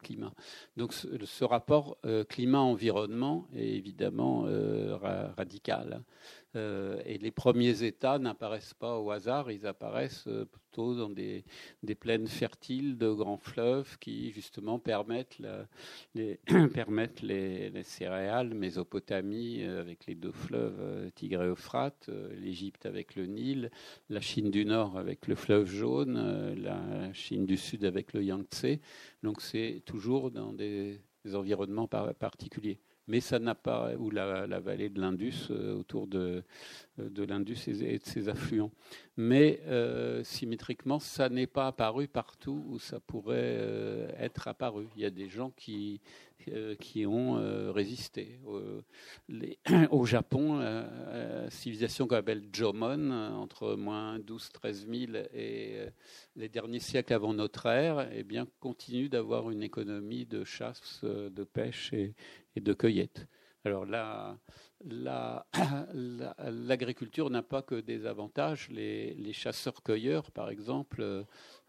[0.03, 0.33] climat.
[0.77, 4.97] Donc, ce, rapport euh, climat-environnement est évidemment euh,
[5.37, 6.03] radical.
[6.57, 11.45] Euh, et les premiers États n'apparaissent pas au hasard, ils apparaissent euh, plutôt dans des,
[11.99, 15.67] plaines fertiles de grands fleuves qui justement permettent, les,
[17.71, 23.71] les, céréales, Mésopotamie euh, avec les deux fleuves Tigre et Euphrate, l'Égypte avec le Nil,
[24.09, 28.79] la Chine du Nord avec le fleuve jaune, la Chine du Sud avec le Yangtze.
[29.23, 31.01] Donc c'est toujours dans des
[31.33, 36.43] environnements particuliers mais ça n'a pas, ou la, vallée de l'Indus euh, autour de,
[36.99, 38.71] euh, de l'Indus et de ses affluents.
[39.17, 44.87] Mais euh, symétriquement, ça n'est pas apparu partout où ça pourrait être apparu.
[44.97, 46.01] Il y a des gens qui,
[46.81, 48.41] qui ont résisté.
[49.91, 55.87] au Japon, la civilisation qu'on appelle Jomon, entre moins 12 13 000 et
[56.35, 61.45] les derniers siècles avant notre ère, eh bien, continue d'avoir une économie de chasse, de
[61.45, 62.15] pêche et,
[62.57, 63.27] et de cueillette.
[63.65, 64.37] Alors là,
[66.45, 68.69] l'agriculture n'a pas que des avantages.
[68.71, 71.25] Les, chasseurs-cueilleurs, par exemple,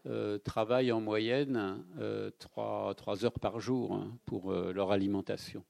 [0.06, 5.64] euh, travaillent en moyenne euh, trois, heures par jour hein, pour euh, leur alimentation.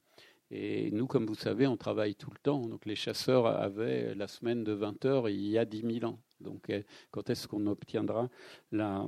[0.51, 2.67] Et nous, comme vous savez, on travaille tout le temps.
[2.67, 6.19] Donc les chasseurs avaient la semaine de 20 heures il y a 10 000 ans.
[6.41, 8.29] Donc, euh, quand est-ce qu'on obtiendra
[8.71, 9.07] la,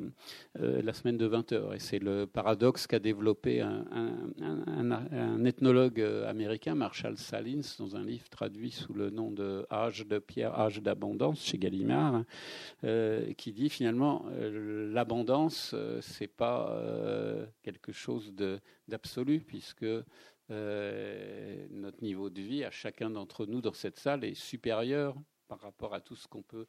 [0.60, 1.74] euh, semaine de 20 heures?
[1.74, 8.28] Et c'est le paradoxe qu'a développé un, ethnologue euh, américain, Marshall Salins, dans un livre
[8.30, 12.24] traduit sous le nom de Âge de pierre, Âge d'abondance chez Gallimard,
[13.38, 16.82] qui dit finalement l'abondance, c'est pas
[17.64, 18.34] quelque chose
[18.88, 19.86] d'absolu, puisque
[20.50, 25.16] notre niveau de vie à chacun d'entre nous dans cette salle est supérieur
[25.50, 26.68] par rapport à tout ce qu'on peut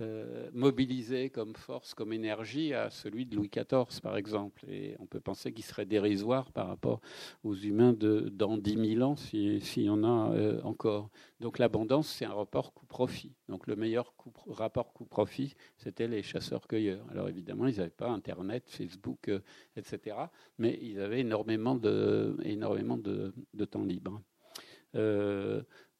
[0.00, 4.64] euh, mobiliser comme force, comme énergie, à celui de Louis XIV, par exemple.
[4.68, 7.00] Et on peut penser qu'il serait dérisoire par rapport
[7.44, 11.10] aux humains dans 10 000 ans, s'il y en a euh, encore.
[11.40, 13.34] Donc l'abondance, c'est un rapport coût-profit.
[13.48, 14.14] Donc le meilleur
[14.48, 17.06] rapport coût-profit, c'était les chasseurs-cueilleurs.
[17.10, 19.40] Alors évidemment, ils n'avaient pas Internet, Facebook, euh,
[19.76, 20.16] etc.
[20.58, 24.22] Mais ils avaient énormément de temps libre.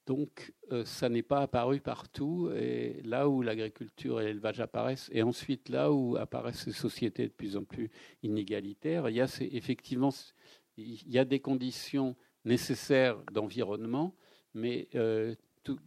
[0.07, 2.50] Donc, euh, ça n'est pas apparu partout.
[2.55, 7.32] Et là où l'agriculture et l'élevage apparaissent, et ensuite là où apparaissent ces sociétés de
[7.32, 7.90] plus en plus
[8.22, 10.11] inégalitaires, il y a effectivement
[10.76, 14.14] il y a des conditions nécessaires d'environnement,
[14.55, 15.34] mais euh,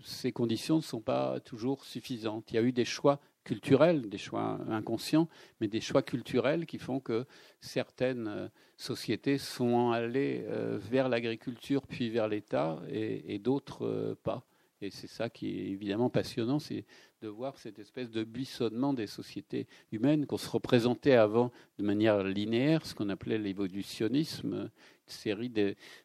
[0.03, 2.51] ces conditions ne sont pas toujours suffisantes.
[2.51, 5.29] Il y a eu des choix culturels, des choix inconscients,
[5.61, 7.25] mais des choix culturels qui font que
[7.61, 10.45] certaines sociétés sont allées
[10.91, 14.43] vers l'agriculture puis vers l'État et, d'autres pas.
[14.81, 16.85] Et c'est ça qui est évidemment passionnant, c'est
[17.21, 22.23] de voir cette espèce de buissonnement des sociétés humaines qu'on se représentait avant de manière
[22.23, 24.69] linéaire, ce qu'on appelait l'évolutionnisme,
[25.07, 25.51] série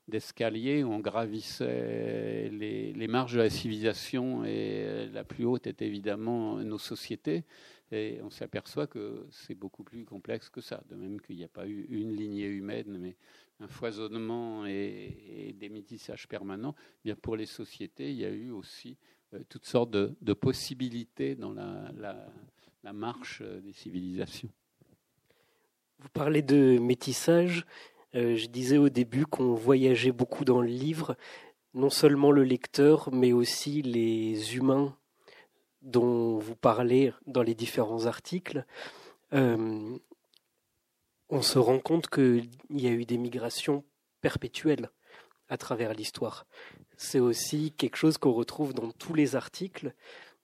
[0.08, 6.56] d'escaliers où on gravissait les, marges de la civilisation et la plus haute est évidemment
[6.56, 7.44] nos sociétés.
[7.92, 11.48] Et on s'aperçoit que c'est beaucoup plus complexe que ça, de même qu'il n'y a
[11.48, 13.16] pas eu une lignée humaine, mais
[13.58, 16.74] un foisonnement et, des métissages permanents.
[16.78, 18.96] Eh bien pour les sociétés, il y a eu aussi
[19.34, 24.50] euh, toutes sortes de, possibilités dans la, marche euh, des civilisations.
[25.98, 27.66] Vous parlez de métissage.
[28.14, 31.16] Euh, je disais au début qu'on voyageait beaucoup dans le livre,
[31.74, 34.96] non seulement le lecteur, mais aussi les humains
[35.82, 38.66] dont vous parlez dans les différents articles.
[39.32, 40.00] on
[41.42, 43.84] se rend compte qu'il y a eu des migrations
[44.20, 44.90] perpétuelles
[45.48, 46.44] à travers l'histoire
[47.00, 49.94] c'est aussi quelque chose qu'on retrouve dans tous les articles,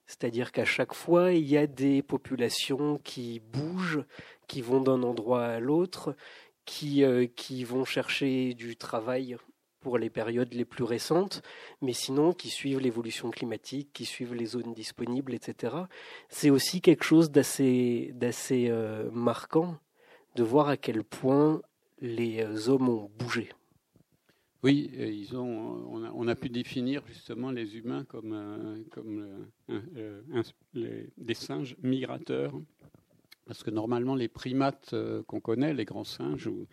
[0.07, 4.05] c'est-à-dire qu'à chaque fois, il y a des populations qui bougent,
[4.49, 6.17] qui vont d'un endroit à l'autre,
[6.67, 9.37] qui, euh, qui vont chercher du travail
[9.81, 11.43] pour les périodes les plus récentes,
[11.81, 15.77] mais sinon qui suivent l'évolution climatique, qui suivent les zones disponibles, etc.
[16.29, 19.79] C'est aussi quelque chose d'assez, euh, marquant
[20.35, 21.63] de voir à quel point
[22.01, 23.49] les euh, hommes ont bougé.
[24.65, 29.47] Oui, ils ont, on, a, pu définir justement les humains comme, comme
[30.75, 32.53] des singes migrateurs.
[33.47, 36.67] Parce que normalement, les primates euh, qu'on connaît, les grands singes ou,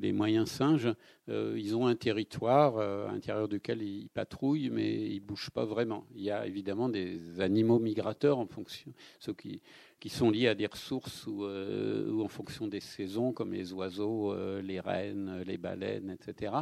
[0.00, 0.94] les moyens singes,
[1.28, 6.06] ils ont un territoire à l'intérieur duquel ils patrouillent, mais ils ne bougent pas vraiment.
[6.14, 9.60] Il y a évidemment des animaux migrateurs en fonction, ceux qui,
[10.02, 14.32] qui sont liés à des ressources ou, euh, en fonction des saisons, comme les oiseaux,
[14.32, 16.54] euh, les rennes, les baleines, etc.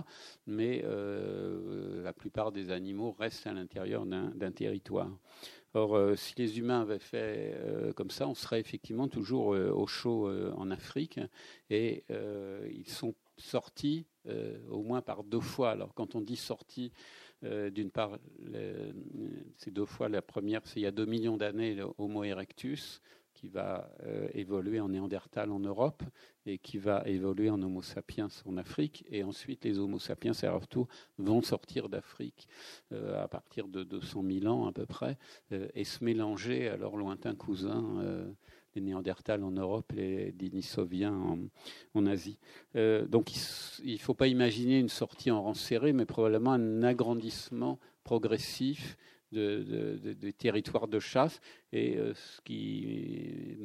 [0.46, 5.08] Mais euh, la plupart des animaux restent à l'intérieur d'un territoire.
[5.74, 7.56] Or, si les humains avaient fait
[7.94, 11.20] comme ça, on serait effectivement toujours au chaud en Afrique.
[11.70, 12.04] Et
[12.72, 14.06] ils sont sortis
[14.68, 15.70] au moins par deux fois.
[15.70, 16.90] Alors, quand on dit sortis,
[17.42, 18.18] d'une part,
[19.58, 20.08] c'est deux fois.
[20.08, 23.00] La première, c'est il y a deux millions d'années, Homo erectus
[23.40, 26.02] qui va euh, évoluer en Néandertal en Europe
[26.50, 29.04] et qui va évoluer en Homo sapiens en Afrique.
[29.10, 30.62] Et ensuite, les Homo sapiens à leur
[31.18, 32.48] vont sortir d'Afrique
[32.92, 35.16] euh, à partir de 200 000 ans à peu près
[35.52, 38.02] euh, et se mélanger à leurs lointains cousins
[38.74, 41.38] les Néandertals en Europe les Denisoviens en,
[41.94, 42.38] en Asie.
[42.74, 43.32] donc
[43.82, 48.96] il ne faut pas imaginer une sortie en rang serré, mais probablement un agrandissement progressif
[49.32, 51.40] de, de, territoires de chasse,
[51.72, 53.56] et euh, ce qui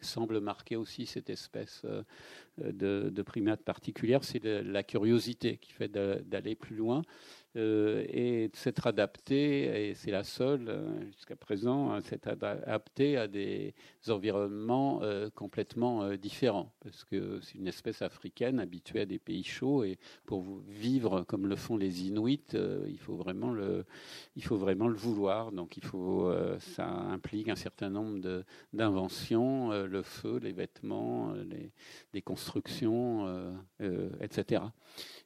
[0.00, 2.02] semble marquer aussi cette espèce euh,
[2.58, 7.02] de, de primate particulière, c'est la curiosité qui fait d'aller plus loin.
[7.56, 13.16] Euh, et de s'être adapté, et c'est la seule euh, jusqu'à présent, à s'être adapté
[13.16, 13.74] à des
[14.06, 19.82] environnements euh, complètement différents, parce que c'est une espèce africaine habituée à des pays chauds,
[19.82, 22.54] et pour vivre comme le font les Inuits,
[22.86, 23.84] il faut vraiment le,
[24.36, 25.50] il faut vraiment le vouloir.
[25.50, 31.72] Donc il faut, ça implique un certain nombre d'inventions, le feu, les vêtements, les,
[32.14, 33.26] les constructions,
[34.20, 34.62] etc.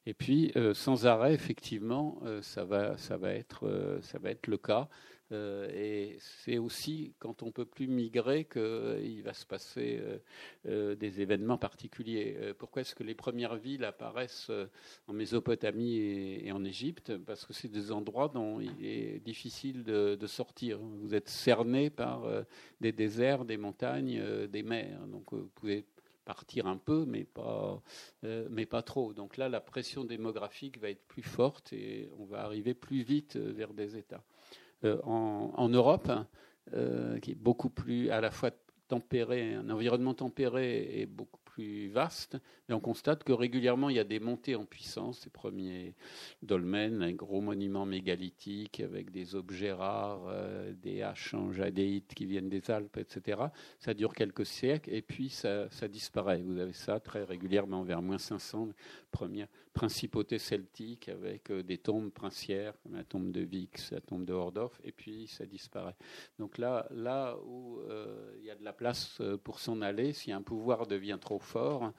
[0.06, 4.46] Et puis, sans arrêt, effectivement, euh, ça, va, ça, va être, euh, ça va être
[4.46, 4.88] le cas.
[5.32, 10.00] et c'est aussi quand on ne peut plus migrer qu'il va se passer
[10.64, 12.54] des événements particuliers.
[12.56, 14.52] pourquoi est-ce que les premières villes apparaissent
[15.08, 17.16] en Mésopotamie et, en Égypte?
[17.16, 20.78] Parce que c'est des endroits dont il est difficile de, de sortir.
[20.78, 22.22] Vous êtes cerné par
[22.80, 25.04] des déserts, des montagnes, des mers.
[25.08, 25.84] Donc, vous pouvez
[26.24, 27.80] partir un peu, mais pas,
[28.24, 29.12] euh, mais pas trop.
[29.12, 33.36] Donc là, la pression démographique va être plus forte et on va arriver plus vite
[33.36, 34.22] euh, vers des États.
[34.84, 36.10] Euh, en, Europe,
[37.22, 38.50] qui est beaucoup plus à la fois
[38.88, 42.36] tempéré, un environnement tempéré et beaucoup plus vaste,
[42.68, 45.94] et on constate que régulièrement il y a des montées en puissance, ces premiers
[46.42, 52.26] dolmens, un gros monument mégalithique avec des objets rares, euh, des haches en jadéite qui
[52.26, 53.40] viennent des Alpes, etc.
[53.78, 56.42] Ça dure quelques siècles et puis ça, ça disparaît.
[56.42, 58.70] Vous avez ça très régulièrement vers moins 500,
[59.12, 64.24] première principauté celtique avec euh, des tombes princières, comme la tombe de Vix, la tombe
[64.24, 65.96] de Hordorf, et puis ça disparaît.
[66.38, 70.30] Donc là, là où euh, il y a de la place pour s'en aller, si
[70.30, 71.92] un pouvoir devient trop fort,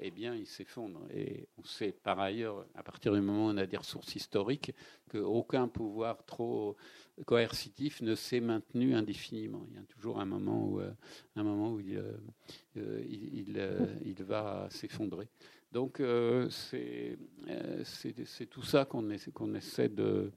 [0.00, 1.00] eh bien, il s'effondre.
[1.10, 4.72] Et on sait par ailleurs, à partir du moment où on a des ressources historiques,
[5.10, 6.76] qu'aucun pouvoir trop
[7.26, 9.66] coercitif ne s'est maintenu indéfiniment.
[9.70, 12.02] Il y a toujours un moment où, un moment où il,
[12.76, 15.28] il va s'effondrer.
[15.72, 20.32] Donc euh, euh, c'est tout ça qu'on essaie, qu'on essaie, de,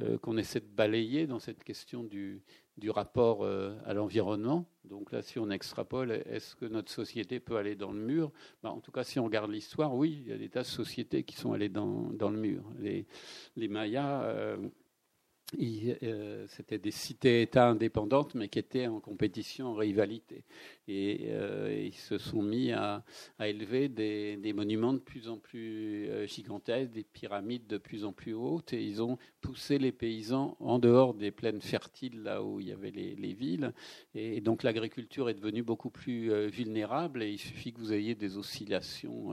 [0.00, 2.42] euh, qu'on essaie de balayer dans cette question du,
[2.88, 4.64] rapport à l'environnement.
[4.84, 8.30] Donc là, si on extrapole, est-ce que notre société peut aller dans le mur?
[8.62, 10.66] Ben, En tout cas, si on regarde l'histoire, oui, il y a des tas de
[10.66, 12.62] sociétés qui sont allées dans, le mur.
[12.78, 13.06] Les,
[13.56, 14.56] les Mayas
[16.48, 20.44] c'était des cités-États indépendantes, mais qui étaient en compétition, en rivalité.
[20.88, 23.04] Et euh, ils se sont mis à,
[23.40, 28.34] élever des, monuments de plus en plus euh, gigantesques, des pyramides de plus en plus
[28.34, 32.68] hautes, et ils ont poussé les paysans en dehors des plaines fertiles, là où il
[32.68, 33.72] y avait les, villes.
[34.14, 38.36] Et, donc l'agriculture est devenue beaucoup plus vulnérable, et il suffit que vous ayez des
[38.36, 39.32] oscillations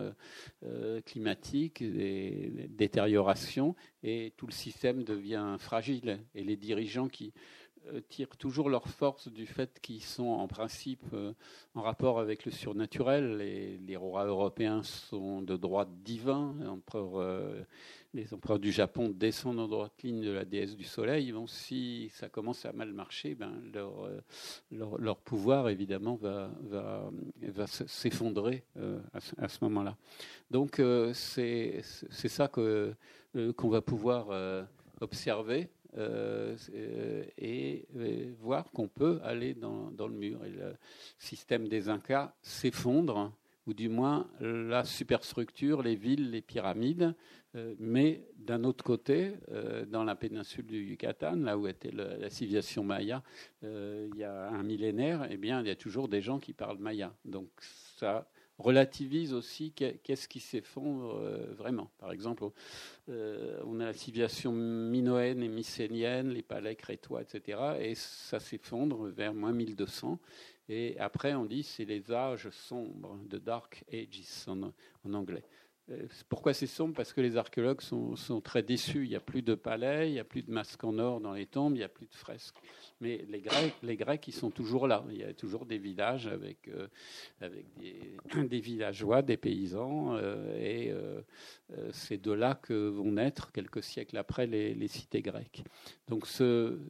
[1.05, 6.19] climatiques, des détériorations, et tout le système devient fragile.
[6.35, 7.62] Et les dirigeants qui euh,
[8.09, 11.33] tirent toujours leur force du fait qu'ils sont en principe euh,
[11.75, 13.37] en rapport avec le surnaturel.
[13.37, 16.55] Les, les rois européens sont de droit divin.
[16.95, 17.63] Euh,
[18.13, 21.31] les empereurs du Japon descendent en droite ligne de la déesse du soleil.
[21.31, 24.07] Bon, si ça commence à mal marcher, ben, leur,
[24.99, 28.63] leur, pouvoir, évidemment, va, va, s'effondrer
[29.37, 29.97] à, ce moment-là.
[30.51, 30.79] Donc,
[31.13, 32.47] c'est ça
[33.35, 34.63] euh, qu'on va pouvoir euh,
[35.01, 35.67] observer
[35.97, 36.55] euh,
[37.37, 37.85] et,
[38.39, 40.39] voir qu'on peut aller dans, le mur.
[40.43, 40.75] Le
[41.17, 43.33] système des Incas s'effondre,
[43.65, 47.15] ou du moins la superstructure, les villes, les pyramides.
[47.79, 49.35] mais d'un autre côté,
[49.87, 53.23] dans la péninsule du Yucatan, là où était la civilisation maya
[53.61, 56.79] il y a un millénaire, eh bien, il y a toujours des gens qui parlent
[56.79, 57.13] maya.
[57.23, 57.47] Donc
[57.95, 58.27] ça
[58.57, 61.89] relativise aussi qu'est-ce qui s'effondre euh, vraiment.
[61.97, 62.45] Par exemple,
[63.09, 67.59] euh, on a la civilisation minoenne et mycénienne, les palais crétois, etc.
[67.79, 70.19] Et ça s'effondre vers moins 1200.
[70.69, 75.43] Et après, on dit c'est les âges sombres, de Dark Ages en anglais.
[75.91, 76.93] Euh, pourquoi c'est sombre?
[76.95, 79.03] Parce que les archéologues sont, très déçus.
[79.03, 81.33] Il n'y a plus de palais, il n'y a plus de masques en or dans
[81.33, 82.55] les tombes, il n'y a plus de fresques.
[83.01, 85.03] Mais les Grecs, les Grecs, ils sont toujours là.
[85.09, 86.87] Il y a toujours des villages avec, euh,
[88.47, 90.15] des, villageois, des paysans.
[90.15, 90.93] Euh, et
[91.91, 95.63] c'est de là que vont naître, quelques siècles après, les, cités grecques.
[96.07, 96.27] Donc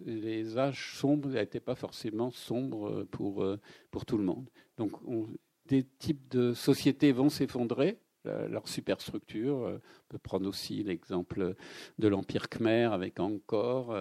[0.05, 4.49] les âges sombres n'étaient pas forcément sombres pour tout le monde.
[4.77, 4.91] Donc
[5.65, 9.65] des types de sociétés vont s'effondrer leur superstructure.
[9.65, 11.55] Euh, on peut prendre aussi l'exemple
[11.99, 13.93] de l'Empire khmer avec Angkor,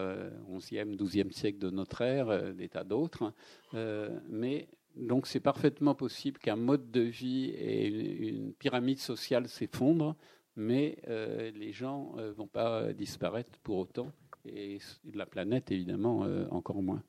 [0.50, 3.32] 11e, 12e siècle de notre ère, euh, des tas d'autres.
[3.74, 7.86] Euh, mais donc c'est parfaitement possible qu'un mode de vie et
[8.28, 10.16] une, pyramide sociale s'effondrent,
[10.54, 14.12] mais les gens ne vont pas disparaître pour autant,
[14.44, 14.78] et
[15.14, 17.02] la planète évidemment encore moins.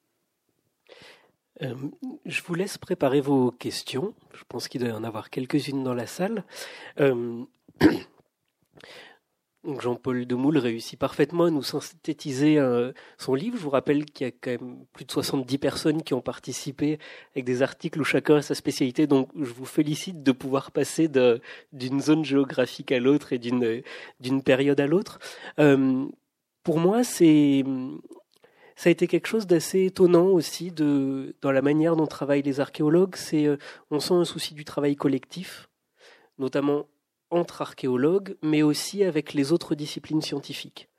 [1.62, 1.76] Euh,
[2.26, 4.14] je vous laisse préparer vos questions.
[4.34, 6.44] Je pense qu'il doit y en avoir quelques-unes dans la salle.
[7.00, 7.44] Euh,
[9.80, 13.58] Jean-Paul Demoule réussit parfaitement à nous synthétiser euh, son livre.
[13.58, 17.00] Je vous rappelle qu'il y a quand même plus de 70 personnes qui ont participé
[17.34, 19.08] avec des articles où chacun a sa spécialité.
[19.08, 24.82] Donc je vous félicite de pouvoir passer d'une zone géographique à l'autre et d'une période
[24.82, 25.20] à l'autre.
[26.64, 27.64] pour moi, c'est
[28.76, 33.16] ça a été quelque chose d'assez étonnant aussi dans la manière dont travaillent les archéologues.
[33.34, 33.58] Euh,
[33.92, 35.70] on sent un souci du travail collectif,
[36.38, 36.88] notamment
[37.30, 40.90] entre archéologues, mais aussi avec les autres disciplines scientifiques.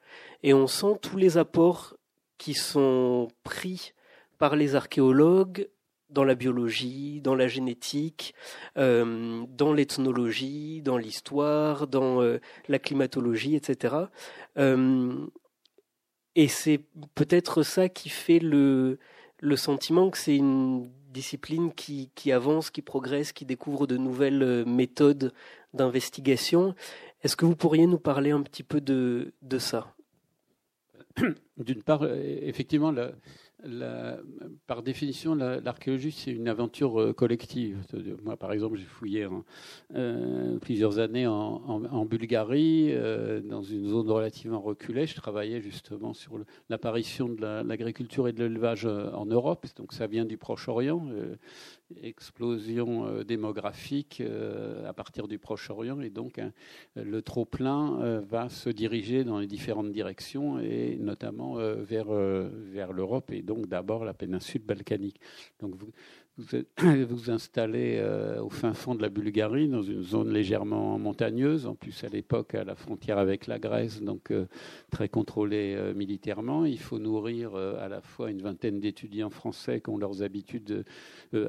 [0.42, 1.96] Et on sent tous les apports
[2.38, 3.92] qui sont pris
[4.38, 5.68] par les archéologues
[6.10, 8.34] dans la biologie, dans la génétique,
[8.76, 13.96] euh, dans l'ethnologie, dans l'histoire, dans euh, la climatologie, etc.
[16.36, 16.80] Et c'est
[17.14, 18.98] peut-être ça qui fait le,
[19.38, 24.42] le sentiment que c'est une discipline qui, qui, avance, qui progresse, qui découvre de nouvelles
[24.42, 25.32] euh, méthodes
[25.72, 26.74] d'investigation.
[27.22, 29.94] Est-ce que vous pourriez nous parler un petit peu de, de ça?
[31.56, 33.12] D'une part, euh, effectivement, la,
[34.66, 37.78] par définition, l'archéologie, c'est une aventure euh, collective.
[38.22, 39.26] Moi, par exemple, j'ai fouillé
[39.94, 45.06] euh, plusieurs années en, Bulgarie, euh, dans une zone relativement reculée.
[45.06, 46.38] Je travaillais justement sur
[46.68, 49.66] l'apparition de l'agriculture et de l'élevage en Europe.
[49.76, 51.06] Donc, ça vient du Proche-Orient
[52.02, 56.40] explosion euh, démographique euh, à partir du Proche-Orient et donc
[56.96, 62.12] le trop-plein euh, va se diriger dans les différentes directions et notamment vers,
[62.92, 65.20] l'Europe et donc d'abord la péninsule balkanique.
[66.36, 66.46] Vous
[67.08, 71.74] vous installez euh, au fin fond de la Bulgarie, dans une zone légèrement montagneuse, en
[71.74, 74.46] plus à l'époque à la frontière avec la Grèce, donc euh,
[74.90, 76.64] très contrôlée euh, militairement.
[76.64, 80.84] Il faut nourrir à la fois une vingtaine d'étudiants français qui ont leurs habitudes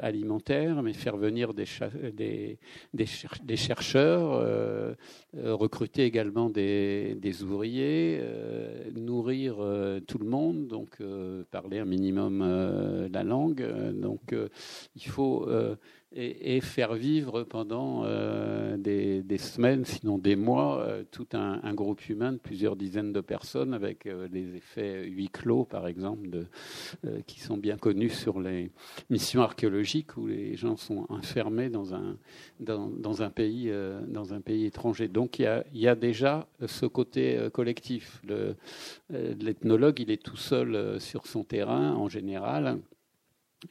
[0.01, 1.65] alimentaires, mais faire venir des,
[2.13, 2.59] des,
[2.93, 4.95] des, chercheurs,
[5.33, 8.21] recruter également des ouvriers,
[8.95, 9.55] nourrir
[10.07, 10.97] tout le monde, donc
[11.51, 13.65] parler un minimum la langue.
[13.99, 14.33] donc
[14.95, 15.47] il faut
[16.17, 22.31] euh, faire vivre pendant euh, des, semaines, sinon des mois, euh, tout un, groupe humain
[22.31, 26.45] de plusieurs dizaines de personnes avec des effets huis clos, par exemple,
[27.27, 28.71] qui sont bien connus sur les
[29.09, 33.69] missions archéologiques où les gens sont enfermés dans un, pays,
[34.65, 35.09] étranger.
[35.09, 38.21] Donc il y a déjà ce côté collectif.
[39.09, 42.79] L'ethnologue, il est tout seul sur son terrain en général.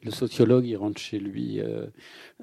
[0.03, 1.87] Le sociologue, il rentre chez lui euh,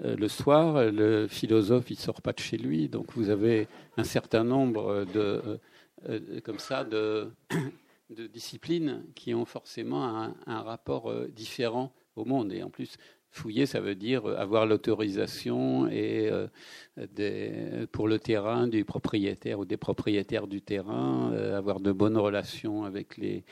[0.05, 0.90] euh, le soir.
[0.90, 2.88] Le philosophe, il sort pas de chez lui.
[2.88, 5.61] Donc, vous avez un certain nombre de,
[6.09, 7.30] euh, comme ça, de,
[8.11, 12.53] de, disciplines qui ont forcément un, un rapport différent au monde.
[12.53, 12.97] Et en plus,
[13.34, 20.46] Fouiller, ça veut dire avoir l'autorisation euh, pour le terrain du propriétaire ou des propriétaires
[20.46, 23.42] du terrain, euh, avoir de bonnes relations avec les,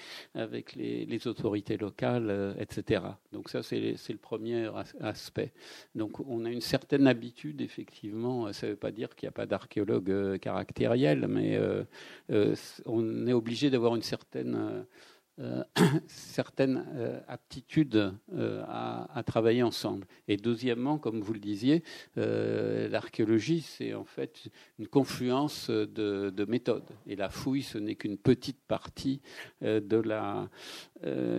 [1.27, 3.05] autorités locales, euh, etc.
[3.33, 4.69] Donc ça, c'est le premier
[5.01, 5.55] aspect.
[5.95, 8.53] Donc on a une certaine habitude, effectivement.
[8.53, 11.59] Ça ne veut pas dire qu'il n'y a pas d'archéologue caractériel, mais
[12.85, 14.85] on est obligé d'avoir une certaine
[15.41, 15.65] euh,
[16.07, 20.07] certaines euh, aptitudes euh, à, travailler ensemble.
[20.29, 21.83] Et deuxièmement, comme vous le disiez,
[22.17, 26.91] l'archéologie, c'est en fait une confluence de, de, méthodes.
[27.07, 29.21] Et la fouille, ce n'est qu'une petite partie
[29.61, 30.49] de la,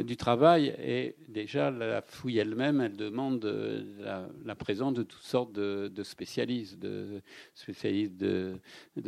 [0.04, 0.74] du travail.
[0.80, 3.44] Et déjà, la fouille elle-même, elle demande
[4.00, 7.22] la, présence de toutes sortes de, spécialistes, de
[7.56, 8.60] spécialistes de,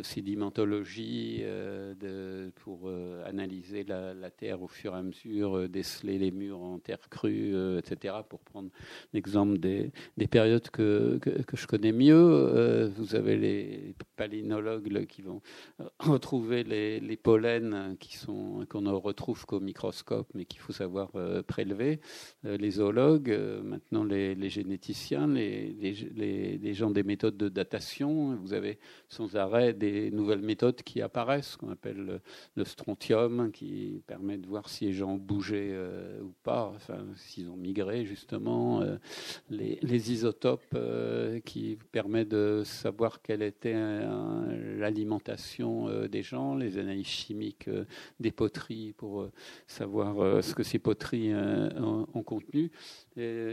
[0.01, 2.91] sédimentologie, de, pour
[3.25, 7.07] analyser la, la terre au fur fur à mesure euh, déceler les murs en terre
[7.09, 8.69] crue, euh, etc., pour prendre
[9.13, 12.13] l'exemple des, des, périodes que, que, je connais mieux.
[12.17, 15.41] Euh, vous avez les palynologues qui vont
[15.99, 21.11] retrouver les, les pollens qui sont qu'on ne retrouve qu'au microscope, mais qu'il faut savoir
[21.47, 22.01] prélever.
[22.43, 23.31] les zoologues,
[23.63, 25.73] maintenant les, les généticiens, les,
[26.61, 28.35] les, gens des méthodes de datation.
[28.35, 32.21] Vous avez sans arrêt des nouvelles méthodes qui apparaissent, qu'on appelle
[32.55, 36.73] le strontium, qui permet de voir si les gens bougé euh, ou pas,
[37.15, 38.97] s'ils ont migré justement, euh,
[39.49, 43.73] les, isotopes euh, qui permettent de savoir quelle était
[44.77, 47.69] l'alimentation des gens, les analyses chimiques
[48.19, 49.29] des poteries pour
[49.67, 52.71] savoir ce que ces poteries ont, contenu.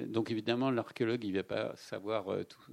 [0.09, 2.73] donc évidemment, l'archéologue, il ne va pas savoir tout,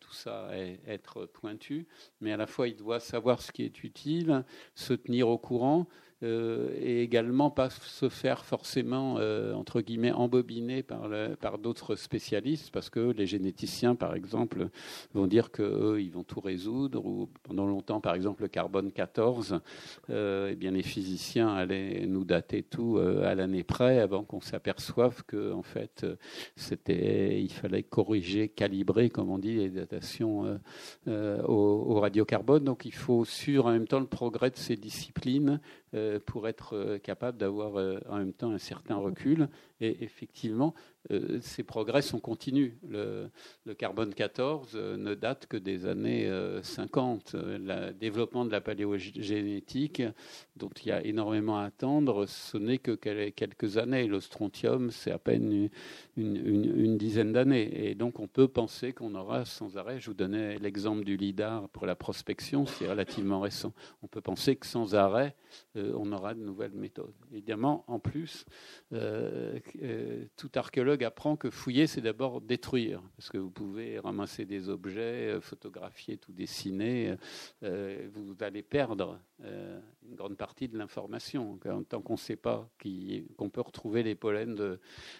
[0.00, 1.86] tout ça et être pointu,
[2.20, 5.86] mais à la fois, il doit savoir ce qui est utile, se tenir au courant.
[6.24, 11.08] Euh, et également pas se faire forcément, euh, entre guillemets, embobiner par,
[11.40, 14.68] par d'autres spécialistes, parce que les généticiens, par exemple,
[15.12, 19.60] vont dire qu'eux, ils vont tout résoudre, ou pendant longtemps, par exemple, le carbone 14,
[20.10, 25.24] euh, eh bien, les physiciens allaient nous dater tout à l'année près, avant qu'on s'aperçoive
[25.26, 26.06] que, en fait,
[26.56, 30.58] c'était, il fallait corriger, calibrer, comme on dit, les datations
[31.06, 32.64] au, radiocarbone.
[32.64, 35.60] Donc, il faut suivre en même temps le progrès de ces disciplines
[36.26, 39.48] pour être euh, capable d'avoir euh, en même temps un certain recul.
[39.80, 40.74] Et effectivement,
[41.10, 42.72] euh, ces progrès sont continus.
[42.88, 43.30] Le,
[43.76, 46.30] carbone 14 euh, ne date que des années
[46.62, 47.34] 50.
[47.34, 50.02] Euh, le développement de la paléogénétique,
[50.56, 54.06] dont il y a énormément à attendre, ce n'est que quelques années.
[54.06, 55.68] Le strontium, c'est à peine
[56.16, 57.88] une, dizaine d'années.
[57.90, 61.68] Et donc, on peut penser qu'on aura sans arrêt, je vous donnais l'exemple du LIDAR
[61.70, 63.72] pour la prospection, c'est relativement récent.
[64.02, 65.34] On peut penser que sans arrêt,
[65.74, 67.14] on aura de nouvelles méthodes.
[67.32, 68.46] Évidemment, en plus,
[68.90, 75.32] tout archéologue apprend que fouiller, c'est d'abord détruire, parce que vous pouvez ramasser des objets,
[75.32, 77.16] euh, photographier, tout dessiner,
[77.62, 81.58] euh, vous allez perdre euh, une grande partie de l'information.
[81.88, 82.68] Tant qu'on ne sait pas
[83.36, 84.78] qu'on peut retrouver les pollens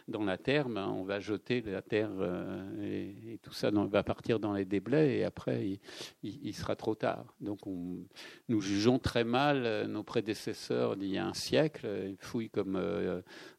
[0.08, 2.10] dans la terre, ben, on va jeter la terre
[2.82, 5.80] et, tout ça va partir dans les déblais et après
[6.22, 7.24] il, sera trop tard.
[7.40, 12.78] Donc nous jugeons très mal nos prédécesseurs d'il y a un siècle, ils fouillent comme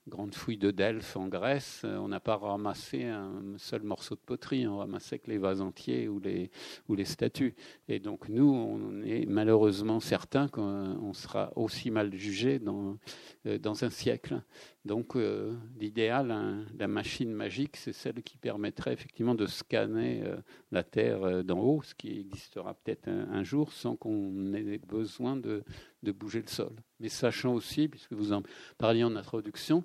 [0.07, 4.67] grande fouille de Delphes en Grèce on n'a pas ramassé un seul morceau de poterie,
[4.67, 6.51] on ramassait que les vases entiers ou les,
[6.87, 7.55] ou les statues.
[7.87, 12.97] Et donc nous, on est malheureusement certain qu'on sera aussi mal jugé dans,
[13.45, 14.41] euh, dans un siècle.
[14.85, 20.37] Donc euh, l'idéal, hein, la machine magique, c'est celle qui permettrait effectivement de scanner euh,
[20.71, 25.63] la Terre d'en haut, ce qui existera peut-être un, jour sans qu'on ait besoin de,
[26.03, 26.75] bouger le sol.
[26.99, 28.43] Mais sachant aussi, puisque vous en
[28.77, 29.83] parliez en introduction,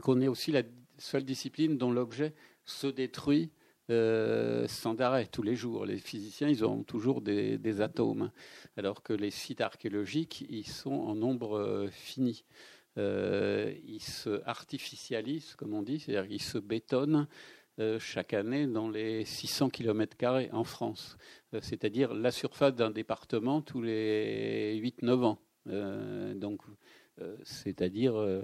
[0.00, 0.62] qu'on est aussi la
[0.98, 2.34] seule discipline dont l'objet
[2.64, 3.52] se détruit
[3.90, 5.84] euh, sans arrêt tous les jours.
[5.84, 8.30] Les physiciens, ils ont toujours des, atomes,
[8.76, 12.44] alors que les sites archéologiques, ils sont en nombre euh, fini.
[12.98, 17.26] Euh, ils se artificialisent, comme on dit, c'est-à-dire qu'ils se bétonnent
[17.98, 20.14] chaque année dans les 600 km
[20.52, 21.16] en France,
[21.62, 25.38] c'est-à-dire la surface d'un département tous les 8-9 ans.
[26.34, 26.60] donc,
[27.42, 28.42] c'est-à-dire euh,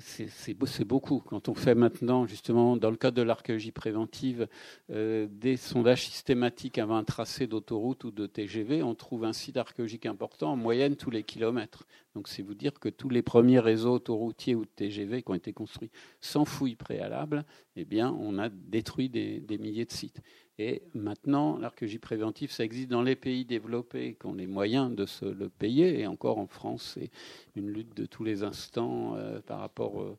[0.00, 1.20] c'est beaucoup.
[1.20, 4.48] Quand on fait maintenant, justement, dans le cadre de l'archéologie préventive,
[4.90, 9.56] euh, des sondages systématiques avant un tracé d'autoroute ou de TGV, on trouve un site
[9.56, 11.86] archéologique important en moyenne tous les kilomètres.
[12.14, 15.34] Donc c'est vous dire que tous les premiers réseaux autoroutiers ou de TGV qui ont
[15.34, 17.44] été construits sans fouilles préalables,
[17.76, 20.22] eh bien, on a détruit des, des milliers de sites.
[20.58, 25.04] Et maintenant, l'archéologie préventive, ça existe dans les pays développés qui ont les moyens de
[25.04, 25.98] se le payer.
[25.98, 27.10] Et encore en France, c'est
[27.56, 30.16] une lutte de tous les instants euh, par rapport euh,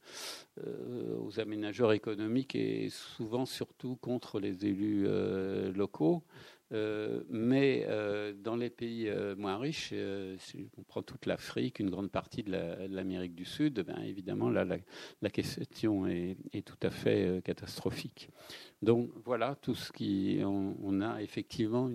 [0.65, 5.07] euh, aux aménageurs économiques et souvent surtout contre les élus
[5.73, 6.23] locaux.
[7.29, 7.87] mais
[8.37, 9.93] dans les pays moins riches,
[10.39, 12.51] si on prend toute l'Afrique, une grande partie de
[12.89, 14.65] l'Amérique du Sud, ben évidemment, là,
[15.21, 18.29] la, question est, tout à fait catastrophique.
[18.81, 20.41] Donc voilà tout ce qui.
[20.43, 21.89] On, a effectivement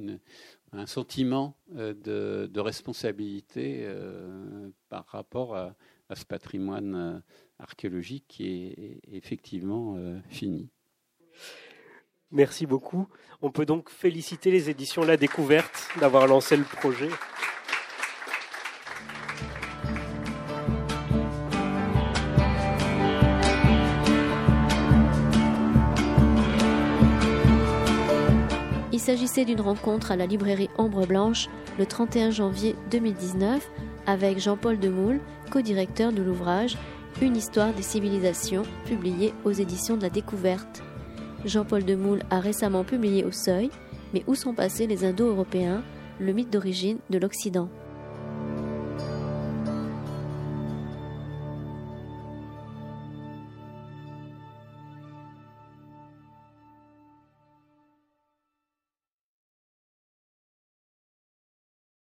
[0.72, 5.74] un sentiment euh, de, responsabilité euh, par rapport à,
[6.14, 7.20] ce patrimoine euh,
[7.61, 9.96] archéologique qui est effectivement
[10.28, 10.70] fini.
[12.32, 13.08] Merci beaucoup.
[13.42, 17.08] On peut donc féliciter les éditions La Découverte d'avoir lancé le projet.
[28.92, 31.48] Il s'agissait d'une rencontre à la librairie Ombre Blanche
[31.78, 33.68] le 31 janvier 2019
[34.06, 36.76] avec Jean-Paul Demoule, co-directeur de l'ouvrage
[37.22, 40.82] Une histoire des civilisations, publié aux éditions de la Découverte.
[41.44, 43.68] Jean-Paul Demoule a récemment publié Au Seuil,
[44.14, 45.82] mais où sont passés les Indo-Européens,
[46.18, 47.68] le mythe d'origine de l'Occident